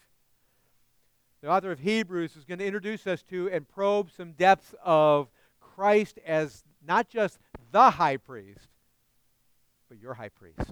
[1.44, 5.28] the author of Hebrews is going to introduce us to and probe some depths of
[5.60, 7.38] Christ as not just
[7.74, 8.70] the high priest,
[9.90, 10.72] but your high priest.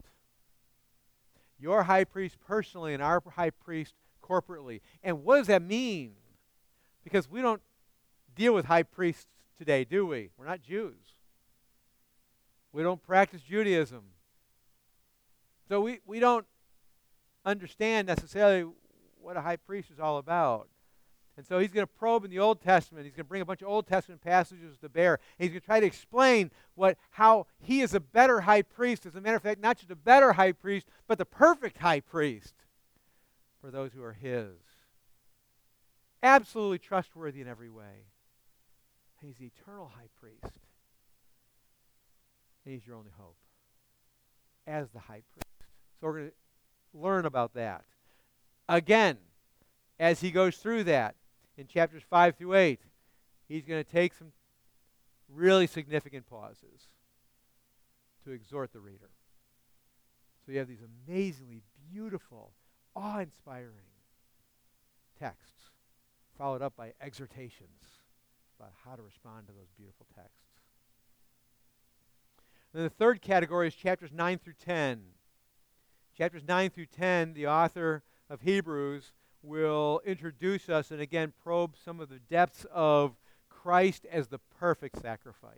[1.59, 4.79] Your high priest personally and our high priest corporately.
[5.03, 6.13] And what does that mean?
[7.03, 7.61] Because we don't
[8.33, 10.29] deal with high priests today, do we?
[10.37, 10.95] We're not Jews.
[12.71, 14.03] We don't practice Judaism.
[15.67, 16.45] So we, we don't
[17.43, 18.71] understand necessarily
[19.21, 20.67] what a high priest is all about.
[21.37, 23.05] And so he's going to probe in the Old Testament.
[23.05, 25.19] He's going to bring a bunch of Old Testament passages to bear.
[25.37, 29.05] He's going to try to explain what, how he is a better high priest.
[29.05, 32.01] As a matter of fact, not just a better high priest, but the perfect high
[32.01, 32.53] priest
[33.61, 34.53] for those who are his.
[36.21, 38.05] Absolutely trustworthy in every way.
[39.21, 40.57] He's the eternal high priest.
[42.65, 43.37] And he's your only hope
[44.67, 45.47] as the high priest.
[45.99, 47.85] So we're going to learn about that.
[48.71, 49.17] Again,
[49.99, 51.15] as he goes through that
[51.57, 52.79] in chapters 5 through 8,
[53.49, 54.31] he's going to take some
[55.27, 56.87] really significant pauses
[58.23, 59.09] to exhort the reader.
[60.45, 62.53] So you have these amazingly beautiful,
[62.95, 63.91] awe inspiring
[65.19, 65.71] texts,
[66.37, 67.99] followed up by exhortations
[68.57, 70.61] about how to respond to those beautiful texts.
[72.73, 75.01] And the third category is chapters 9 through 10.
[76.17, 79.11] Chapters 9 through 10, the author of Hebrews
[79.43, 83.17] will introduce us and again probe some of the depths of
[83.49, 85.51] Christ as the perfect sacrifice.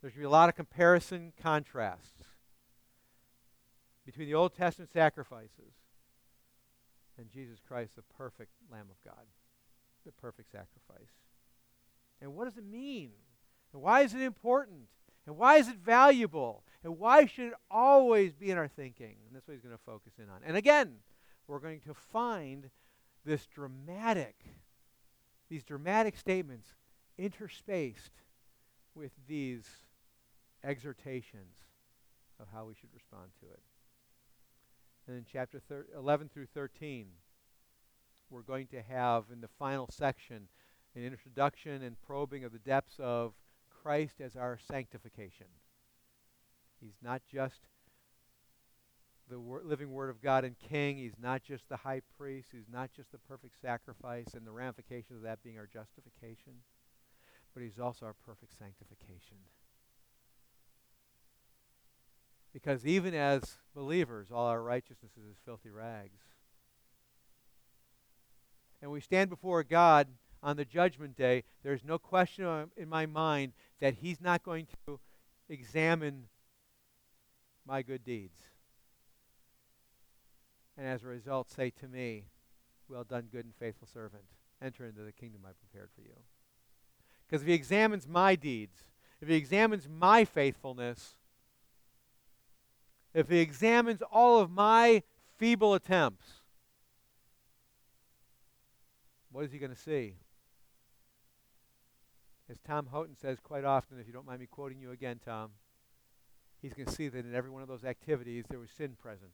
[0.00, 2.24] There's going to be a lot of comparison contrasts
[4.06, 5.74] between the Old Testament sacrifices
[7.18, 9.24] and Jesus Christ, the perfect Lamb of God,
[10.06, 11.12] the perfect sacrifice.
[12.22, 13.10] And what does it mean?
[13.74, 14.88] And why is it important?
[15.26, 16.64] And why is it valuable?
[16.82, 19.16] And why should it always be in our thinking?
[19.26, 20.40] And that's what he's going to focus in on.
[20.44, 20.94] And again,
[21.52, 22.70] we're going to find
[23.26, 24.36] this dramatic,
[25.50, 26.66] these dramatic statements
[27.18, 28.22] interspaced
[28.94, 29.66] with these
[30.64, 31.58] exhortations
[32.40, 33.60] of how we should respond to it.
[35.06, 37.08] And in chapter thir- 11 through 13,
[38.30, 40.48] we're going to have in the final section
[40.96, 43.34] an introduction and probing of the depths of
[43.82, 45.48] Christ as our sanctification.
[46.80, 47.60] He's not just
[49.32, 50.98] the wor- living Word of God and King.
[50.98, 52.48] He's not just the high priest.
[52.52, 56.52] He's not just the perfect sacrifice and the ramifications of that being our justification,
[57.54, 59.38] but He's also our perfect sanctification.
[62.52, 66.20] Because even as believers, all our righteousness is as filthy rags.
[68.82, 70.08] And we stand before God
[70.42, 75.00] on the judgment day, there's no question in my mind that He's not going to
[75.48, 76.24] examine
[77.64, 78.42] my good deeds
[80.82, 82.24] and as a result say to me,
[82.88, 84.24] Well done, good and faithful servant.
[84.60, 86.16] Enter into the kingdom I prepared for you.
[87.24, 88.78] Because if he examines my deeds,
[89.20, 91.18] if he examines my faithfulness,
[93.14, 95.04] if he examines all of my
[95.38, 96.26] feeble attempts,
[99.30, 100.16] what is he going to see?
[102.50, 105.52] As Tom Houghton says quite often, if you don't mind me quoting you again, Tom,
[106.60, 109.30] he's going to see that in every one of those activities there was sin present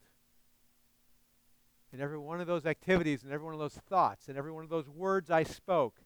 [1.91, 4.63] in every one of those activities, in every one of those thoughts, in every one
[4.63, 6.01] of those words I spoke,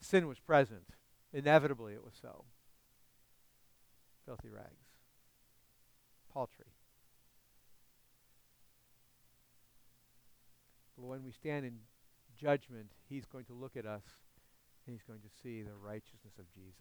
[0.00, 0.94] sin was present.
[1.32, 2.44] Inevitably, it was so.
[4.24, 4.86] Filthy rags.
[6.32, 6.66] Paltry.
[10.96, 11.78] But when we stand in
[12.40, 14.04] judgment, He's going to look at us
[14.86, 16.74] and He's going to see the righteousness of Jesus.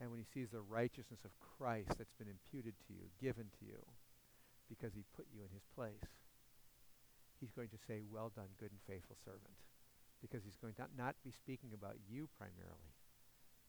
[0.00, 3.64] And when He sees the righteousness of Christ that's been imputed to you, given to
[3.64, 3.78] you,
[4.68, 6.08] because he put you in his place.
[7.40, 9.58] He's going to say, Well done, good and faithful servant.
[10.22, 12.96] Because he's going to not be speaking about you primarily,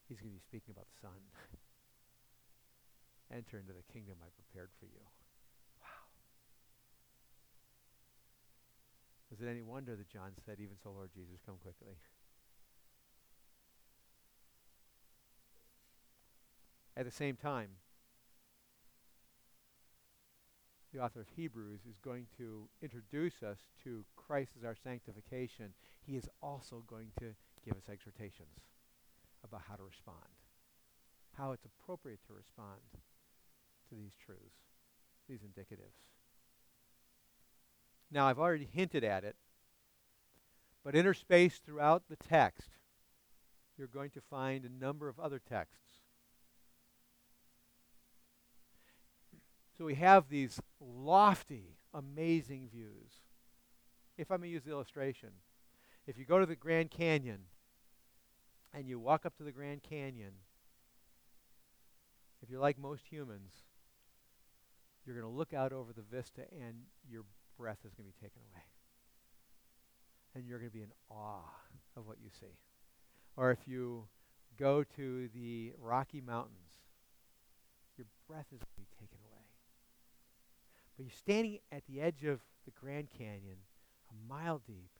[0.08, 1.20] he's going to be speaking about the Son.
[3.36, 5.04] Enter into the kingdom I prepared for you.
[5.82, 6.06] Wow.
[9.34, 12.00] Is it any wonder that John said, Even so, Lord Jesus, come quickly?
[16.96, 17.70] At the same time,
[20.96, 25.74] the author of Hebrews, is going to introduce us to Christ as our sanctification,
[26.06, 27.36] he is also going to
[27.66, 28.62] give us exhortations
[29.44, 30.18] about how to respond,
[31.38, 32.80] how it's appropriate to respond
[33.90, 34.42] to these truths,
[35.28, 36.00] these indicatives.
[38.10, 39.36] Now, I've already hinted at it,
[40.84, 42.70] but interspaced throughout the text,
[43.78, 45.85] you're going to find a number of other texts
[49.78, 53.12] So we have these lofty, amazing views.
[54.18, 55.30] If I may use the illustration,
[56.08, 57.40] if you go to the Grand Canyon
[58.74, 60.32] and you walk up to the Grand Canyon,
[62.42, 63.52] if you're like most humans,
[65.06, 66.76] you're going to look out over the vista and
[67.10, 67.24] your
[67.58, 68.64] breath is going to be taken away.
[70.36, 71.50] And you're going to be in awe
[71.98, 72.56] of what you see.
[73.38, 74.06] or if you
[74.58, 76.54] go to the Rocky Mountains,
[77.98, 79.15] your breath is going to be taken.
[80.96, 83.58] But you're standing at the edge of the Grand Canyon,
[84.10, 84.92] a mile deep,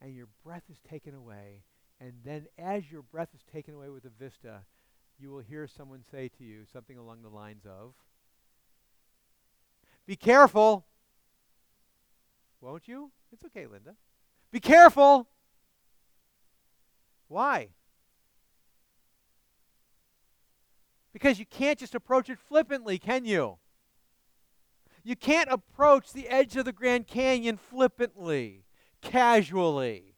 [0.00, 1.62] and your breath is taken away.
[2.00, 4.60] And then, as your breath is taken away with the vista,
[5.18, 7.94] you will hear someone say to you something along the lines of,
[10.06, 10.84] Be careful!
[12.60, 13.10] Won't you?
[13.32, 13.94] It's okay, Linda.
[14.50, 15.28] Be careful!
[17.28, 17.68] Why?
[21.12, 23.58] Because you can't just approach it flippantly, can you?
[25.04, 28.64] You can't approach the edge of the Grand Canyon flippantly,
[29.02, 30.16] casually.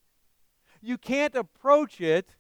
[0.81, 2.31] You can't approach it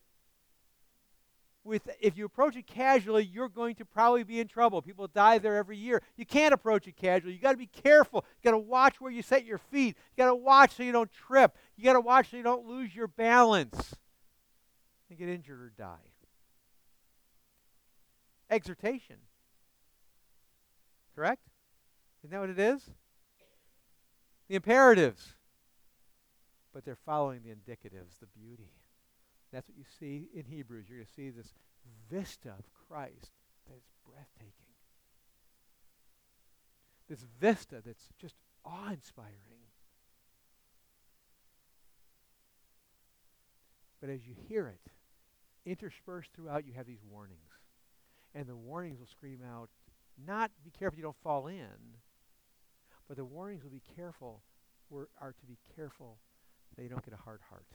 [1.65, 4.81] with if you approach it casually, you're going to probably be in trouble.
[4.81, 6.01] People die there every year.
[6.17, 7.35] You can't approach it casually.
[7.35, 8.25] You got to be careful.
[8.41, 9.97] You got to watch where you set your feet.
[10.17, 11.57] You got to watch so you don't trip.
[11.77, 13.97] You got to watch so you don't lose your balance
[15.11, 16.13] and get injured or die.
[18.49, 19.17] Exhortation.
[21.17, 21.43] Correct?
[22.27, 22.83] Isn't that what it is?
[24.49, 25.37] The imperatives.
[26.75, 28.73] But they're following the indicatives, the beauty.
[29.53, 30.87] That's what you see in Hebrews.
[30.89, 31.55] You're going to see this
[32.11, 33.31] vista of Christ
[33.69, 34.53] that is breathtaking.
[37.09, 39.37] This vista that's just awe inspiring.
[44.01, 44.91] But as you hear it,
[45.65, 47.39] interspersed throughout, you have these warnings.
[48.35, 49.71] And the warnings will scream out,
[50.27, 52.01] not be careful you don't fall in,
[53.09, 54.43] but the warnings will be careful,
[55.21, 56.19] are to be careful
[56.77, 57.67] that you don't get a hard heart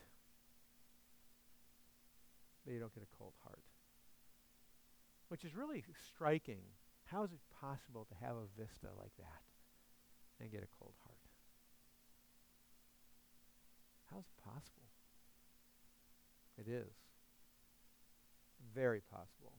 [2.66, 3.62] that you don't get a cold heart.
[5.28, 6.60] Which is really striking.
[7.06, 9.42] How is it possible to have a vista like that
[10.40, 11.18] and get a cold heart?
[14.10, 14.88] How is it possible?
[16.58, 16.92] It is.
[18.74, 19.52] Very possible.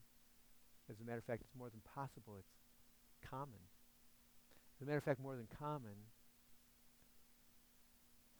[0.89, 2.53] As a matter of fact, it's more than possible, it's
[3.30, 3.59] common.
[4.84, 5.95] As a matter of fact, more than common,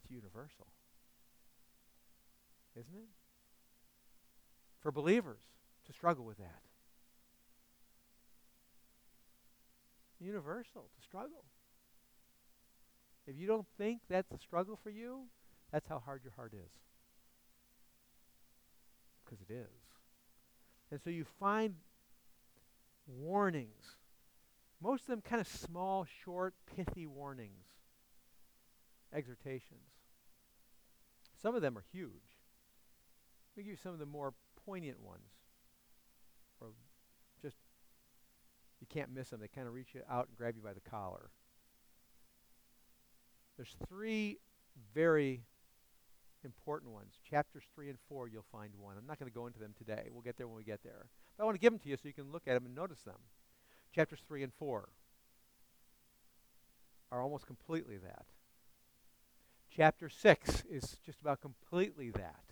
[0.04, 0.68] it's universal.
[2.76, 3.08] Isn't it?
[4.84, 5.40] for believers
[5.88, 6.62] to struggle with that.
[10.20, 11.46] Universal to struggle.
[13.26, 15.22] If you don't think that's a struggle for you,
[15.72, 16.70] that's how hard your heart is.
[19.24, 19.68] Because it is.
[20.92, 21.76] And so you find
[23.08, 23.96] warnings.
[24.84, 27.68] Most of them kind of small, short, pithy warnings,
[29.14, 29.88] exhortations.
[31.42, 32.12] Some of them are huge.
[33.56, 34.34] Let me give you some of the more
[34.66, 35.30] poignant ones.
[36.60, 36.72] Or
[37.42, 37.56] just,
[38.82, 39.40] you can't miss them.
[39.40, 41.30] They kind of reach out and grab you by the collar.
[43.56, 44.40] There's three
[44.94, 45.44] very
[46.44, 47.14] important ones.
[47.30, 48.98] Chapters 3 and 4, you'll find one.
[48.98, 50.10] I'm not going to go into them today.
[50.12, 51.06] We'll get there when we get there.
[51.38, 52.76] But I want to give them to you so you can look at them and
[52.76, 53.20] notice them.
[53.94, 54.90] Chapters 3 and 4
[57.12, 58.26] are almost completely that.
[59.76, 62.44] Chapter 6 is just about completely that.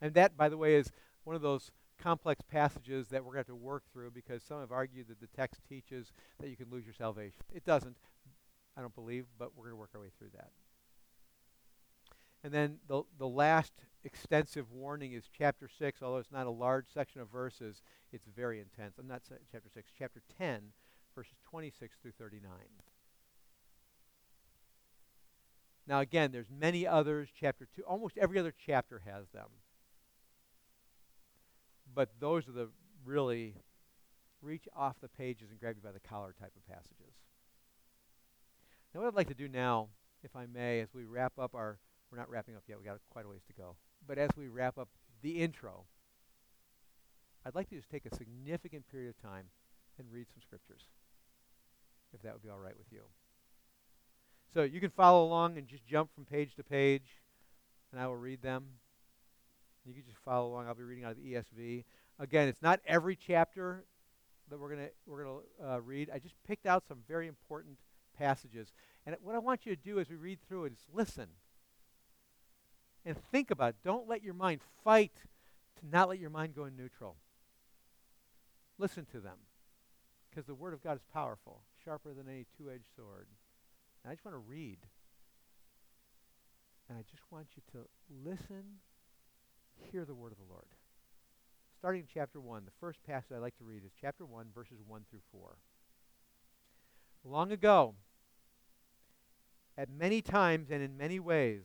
[0.00, 0.90] And that, by the way, is
[1.24, 1.70] one of those
[2.00, 5.20] complex passages that we're going to have to work through because some have argued that
[5.20, 7.42] the text teaches that you can lose your salvation.
[7.52, 7.96] It doesn't,
[8.76, 10.50] I don't believe, but we're going to work our way through that.
[12.42, 13.72] And then the, the last
[14.04, 17.82] extensive warning is chapter 6, although it's not a large section of verses,
[18.12, 18.96] it's very intense.
[18.98, 20.72] I'm not saying chapter 6, chapter 10,
[21.14, 22.50] verses 26 through 39.
[25.86, 27.28] Now again, there's many others.
[27.38, 29.48] Chapter 2, almost every other chapter has them
[31.94, 32.68] but those are the
[33.04, 33.54] really
[34.42, 37.14] reach off the pages and grab you by the collar type of passages.
[38.94, 39.88] Now, what I'd like to do now,
[40.22, 41.78] if I may, as we wrap up our,
[42.10, 44.48] we're not wrapping up yet, we got quite a ways to go, but as we
[44.48, 44.88] wrap up
[45.22, 45.84] the intro,
[47.44, 49.46] I'd like to just take a significant period of time
[49.98, 50.82] and read some scriptures,
[52.12, 53.02] if that would be all right with you.
[54.52, 57.20] So you can follow along and just jump from page to page,
[57.92, 58.66] and I will read them.
[59.86, 60.66] You can just follow along.
[60.66, 61.84] I'll be reading out of the ESV.
[62.18, 63.84] Again, it's not every chapter
[64.50, 66.10] that we're going to we're to uh, read.
[66.12, 67.78] I just picked out some very important
[68.18, 68.72] passages.
[69.06, 71.28] And what I want you to do as we read through it is listen
[73.04, 73.76] and think about it.
[73.84, 75.12] Don't let your mind fight
[75.80, 77.16] to not let your mind go in neutral.
[78.78, 79.38] Listen to them
[80.28, 83.26] because the Word of God is powerful, sharper than any two edged sword.
[84.02, 84.78] And I just want to read.
[86.88, 87.86] And I just want you to
[88.24, 88.80] listen
[89.90, 90.66] hear the word of the Lord.
[91.78, 94.78] Starting in chapter 1, the first passage I'd like to read is chapter 1, verses
[94.86, 95.56] 1 through 4.
[97.24, 97.94] Long ago,
[99.78, 101.64] at many times and in many ways,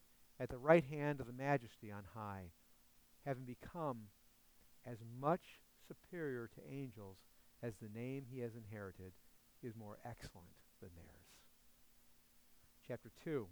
[0.41, 2.45] at the right hand of the majesty on high,
[3.27, 3.99] having become
[4.87, 7.17] as much superior to angels
[7.61, 9.11] as the name he has inherited
[9.61, 10.49] is more excellent
[10.81, 11.27] than theirs.
[12.87, 13.45] Chapter 2,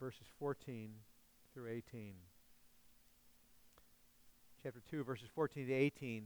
[0.00, 0.90] verses 14
[1.52, 2.14] through 18.
[4.62, 6.24] Chapter 2, verses 14 to 18.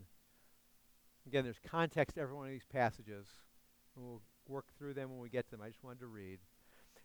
[1.27, 3.27] Again, there's context to every one of these passages.
[3.97, 5.63] We'll work through them when we get to them.
[5.63, 6.39] I just wanted to read.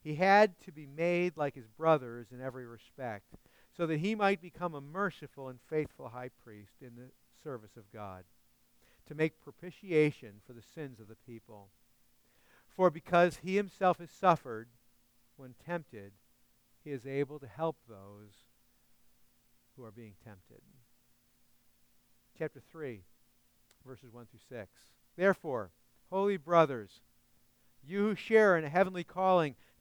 [0.00, 3.34] he had to be made like his brothers in every respect,
[3.76, 7.10] so that he might become a merciful and faithful high priest in the
[7.42, 8.24] service of God,
[9.06, 11.68] to make propitiation for the sins of the people.
[12.68, 14.68] For because he himself has suffered
[15.36, 16.12] when tempted,
[16.84, 18.46] he is able to help those
[19.76, 20.62] who are being tempted.
[22.36, 23.02] Chapter 3,
[23.86, 24.70] verses 1 through 6.
[25.16, 25.70] Therefore,
[26.10, 27.00] holy brothers,
[27.84, 29.54] you who share in a heavenly calling,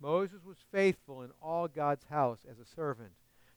[0.00, 3.12] Moses was faithful in all God's house as a servant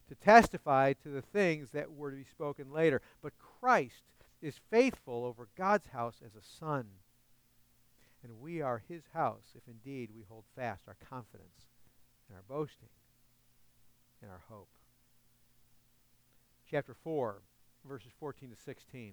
[0.08, 3.00] to testify to the things that were to be spoken later.
[3.22, 4.02] But Christ
[4.40, 6.86] is faithful over God's house as a son.
[8.22, 11.66] And we are his house if indeed we hold fast our confidence
[12.28, 12.88] and our boasting
[14.20, 14.68] and our hope.
[16.70, 17.42] Chapter 4,
[17.84, 19.12] verses 14 to 16.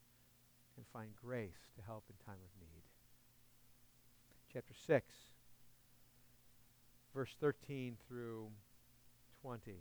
[0.77, 2.83] and find grace to help in time of need.
[4.53, 5.13] Chapter 6,
[7.13, 8.47] verse 13 through
[9.41, 9.73] 20.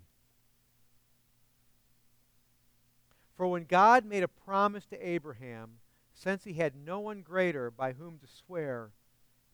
[3.36, 5.78] For when God made a promise to Abraham,
[6.12, 8.91] since he had no one greater by whom to swear,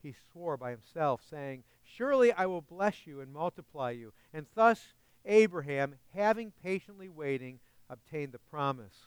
[0.03, 4.13] he swore by himself, saying, Surely I will bless you and multiply you.
[4.33, 4.89] And thus
[5.25, 9.07] Abraham, having patiently waiting, obtained the promise.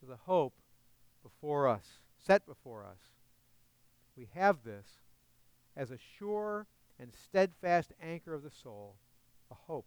[0.00, 0.54] to the hope
[1.22, 1.84] before us,
[2.16, 2.98] set before us.
[4.16, 4.86] We have this
[5.76, 6.66] as a sure
[6.98, 8.96] and steadfast anchor of the soul,
[9.50, 9.86] a hope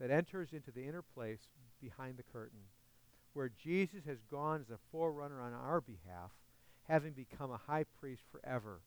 [0.00, 1.40] that enters into the inner place
[1.80, 2.58] behind the curtain,
[3.32, 6.30] where Jesus has gone as a forerunner on our behalf,
[6.88, 8.80] having become a high priest forever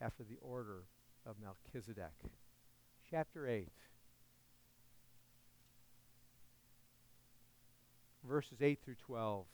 [0.00, 0.84] after the order
[1.26, 2.12] of Melchizedek.
[3.10, 3.68] Chapter 8.
[8.28, 9.46] Verses 8 through 12.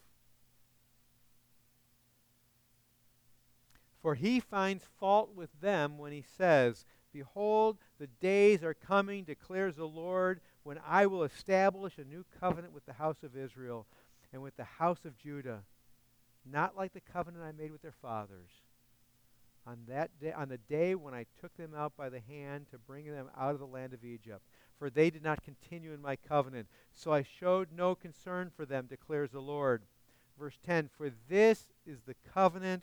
[4.05, 9.77] For he finds fault with them when he says, Behold, the days are coming, declares
[9.77, 13.87] the Lord, when I will establish a new covenant with the house of Israel
[14.31, 15.63] and with the house of Judah.
[16.45, 18.51] not like the covenant I made with their fathers.
[19.67, 22.79] On that day, on the day when I took them out by the hand to
[22.79, 24.43] bring them out of the land of Egypt,
[24.79, 28.85] for they did not continue in my covenant, so I showed no concern for them,
[28.85, 29.81] declares the Lord.
[30.39, 32.83] Verse 10 For this is the covenant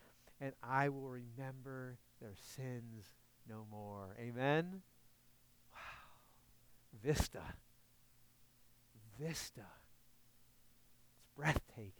[0.41, 3.05] and I will remember their sins
[3.47, 4.15] no more.
[4.19, 4.81] Amen?
[5.71, 5.79] Wow.
[7.03, 7.43] Vista.
[9.19, 9.61] Vista.
[11.15, 11.93] It's breathtaking.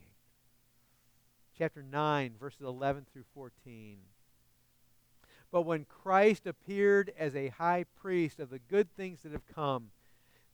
[1.56, 4.00] Chapter 9, verses 11 through 14.
[5.52, 9.92] But when Christ appeared as a high priest of the good things that have come,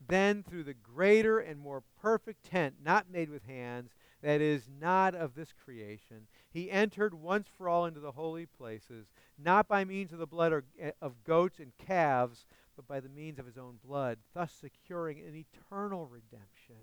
[0.05, 3.91] then through the greater and more perfect tent, not made with hands,
[4.21, 9.07] that is not of this creation, he entered once for all into the holy places,
[9.37, 12.45] not by means of the blood eh, of goats and calves,
[12.75, 16.75] but by the means of his own blood, thus securing an eternal redemption.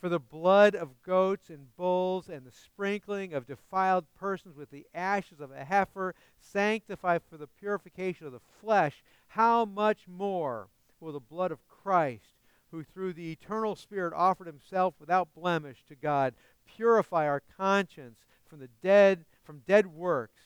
[0.00, 4.86] For the blood of goats and bulls and the sprinkling of defiled persons with the
[4.94, 10.68] ashes of a heifer sanctify for the purification of the flesh, how much more
[11.00, 12.39] will the blood of Christ,
[12.70, 16.34] who through the eternal Spirit offered himself without blemish to God,
[16.66, 20.42] purify our conscience from the dead from dead works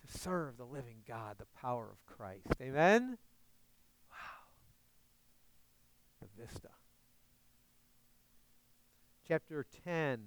[0.00, 2.60] to serve the living God, the power of Christ.
[2.60, 3.18] Amen.
[4.10, 4.16] Wow.
[6.20, 6.70] The vista.
[9.26, 10.20] Chapter 10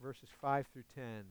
[0.00, 1.24] verses 5 through 10.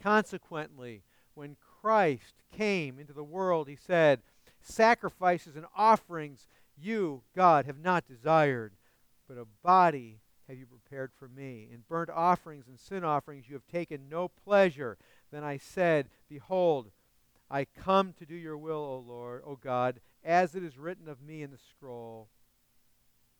[0.00, 1.02] Consequently,
[1.34, 4.20] when Christ came into the world, he said,
[4.62, 6.46] Sacrifices and offerings
[6.76, 8.72] you, God, have not desired,
[9.28, 11.68] but a body have you prepared for me.
[11.72, 14.98] In burnt offerings and sin offerings you have taken no pleasure.
[15.30, 16.90] Then I said, Behold,
[17.50, 21.22] I come to do your will, O Lord, O God, as it is written of
[21.22, 22.28] me in the scroll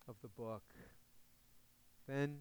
[0.09, 0.63] of the book.
[2.07, 2.41] Then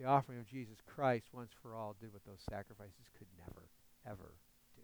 [0.00, 3.68] The offering of Jesus Christ once for all did what those sacrifices could never,
[4.06, 4.32] ever
[4.74, 4.82] do.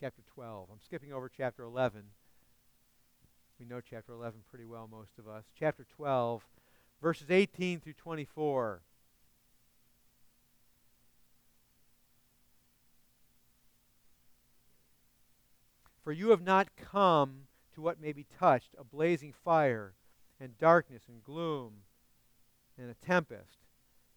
[0.00, 0.70] Chapter 12.
[0.72, 2.04] I'm skipping over chapter 11.
[3.60, 5.44] We know chapter 11 pretty well, most of us.
[5.58, 6.42] Chapter 12,
[7.02, 8.80] verses 18 through 24.
[16.02, 17.40] For you have not come
[17.74, 19.92] to what may be touched, a blazing fire,
[20.40, 21.82] and darkness, and gloom,
[22.78, 23.58] and a tempest,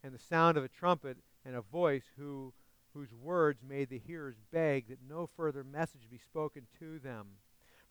[0.04, 2.54] and the sound of a trumpet, and a voice who,
[2.94, 7.28] whose words made the hearers beg that no further message be spoken to them.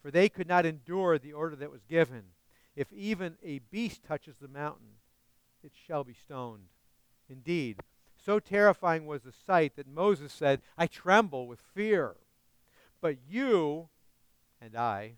[0.00, 2.22] For they could not endure the order that was given.
[2.76, 4.96] If even a beast touches the mountain,
[5.62, 6.68] it shall be stoned.
[7.28, 7.80] Indeed,
[8.16, 12.16] so terrifying was the sight that Moses said, I tremble with fear.
[13.00, 13.88] But you
[14.60, 15.14] and I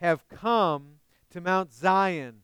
[0.00, 0.96] have come
[1.30, 2.43] to Mount Zion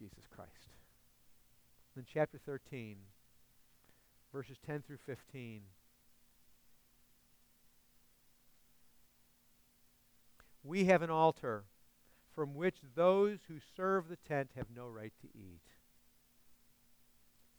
[0.00, 0.50] Jesus Christ.
[1.94, 2.96] Then chapter 13,
[4.32, 5.60] verses 10 through 15.
[10.64, 11.64] We have an altar
[12.34, 15.60] from which those who serve the tent have no right to eat.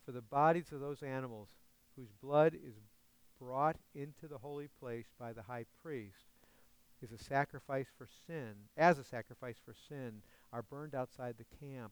[0.06, 1.50] For the bodies of those animals
[1.96, 2.74] whose blood is
[3.40, 6.16] brought into the holy place by the high priest
[7.02, 10.22] is a sacrifice for sin, as a sacrifice for sin,
[10.54, 11.92] are burned outside the camp.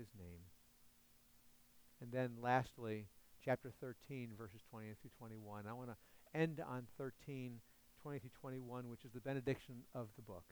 [0.00, 0.40] his name.
[2.00, 3.06] And then lastly,
[3.44, 5.66] chapter 13, verses 20 through 21.
[5.68, 7.60] I want to end on 13,
[8.02, 10.44] 20 through 21, which is the benediction of the book,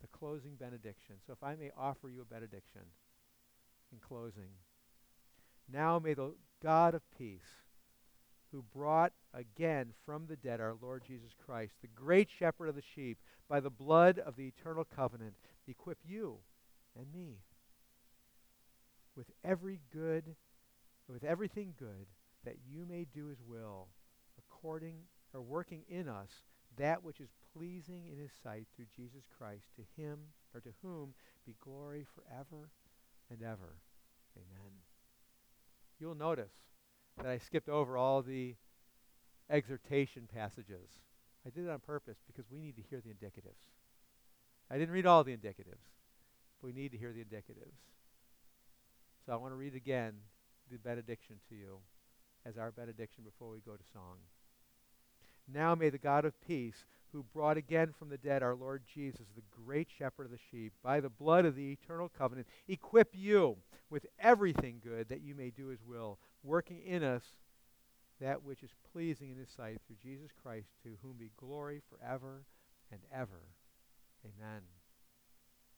[0.00, 1.16] the closing benediction.
[1.26, 2.82] So if I may offer you a benediction
[3.92, 4.50] in closing.
[5.72, 7.62] Now may the God of peace,
[8.50, 12.82] who brought again from the dead our Lord Jesus Christ, the great shepherd of the
[12.94, 13.18] sheep,
[13.48, 15.34] by the blood of the eternal covenant,
[15.66, 16.38] equip you
[16.98, 17.38] and me
[19.16, 20.36] with every good,
[21.08, 22.06] with everything good,
[22.44, 23.88] that you may do his will,
[24.38, 24.96] according
[25.32, 26.30] or working in us
[26.78, 30.18] that which is pleasing in his sight through Jesus Christ, to him
[30.54, 31.14] or to whom
[31.46, 32.70] be glory forever
[33.30, 33.76] and ever.
[34.36, 34.72] Amen.
[35.98, 36.52] You'll notice
[37.18, 38.54] that I skipped over all the
[39.50, 40.88] exhortation passages.
[41.46, 43.60] I did it on purpose because we need to hear the indicatives.
[44.70, 45.84] I didn't read all the indicatives,
[46.60, 47.76] but we need to hear the indicatives.
[49.24, 50.14] So I want to read again
[50.70, 51.78] the benediction to you
[52.44, 54.16] as our benediction before we go to song.
[55.52, 59.26] Now may the God of peace, who brought again from the dead our Lord Jesus,
[59.36, 63.58] the great shepherd of the sheep, by the blood of the eternal covenant, equip you
[63.90, 67.22] with everything good that you may do his will, working in us
[68.20, 72.44] that which is pleasing in his sight through Jesus Christ, to whom be glory forever
[72.90, 73.42] and ever.
[74.24, 74.62] Amen.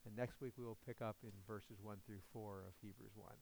[0.06, 3.32] And next week we will pick up in verses 1 through 4 of Hebrews 1.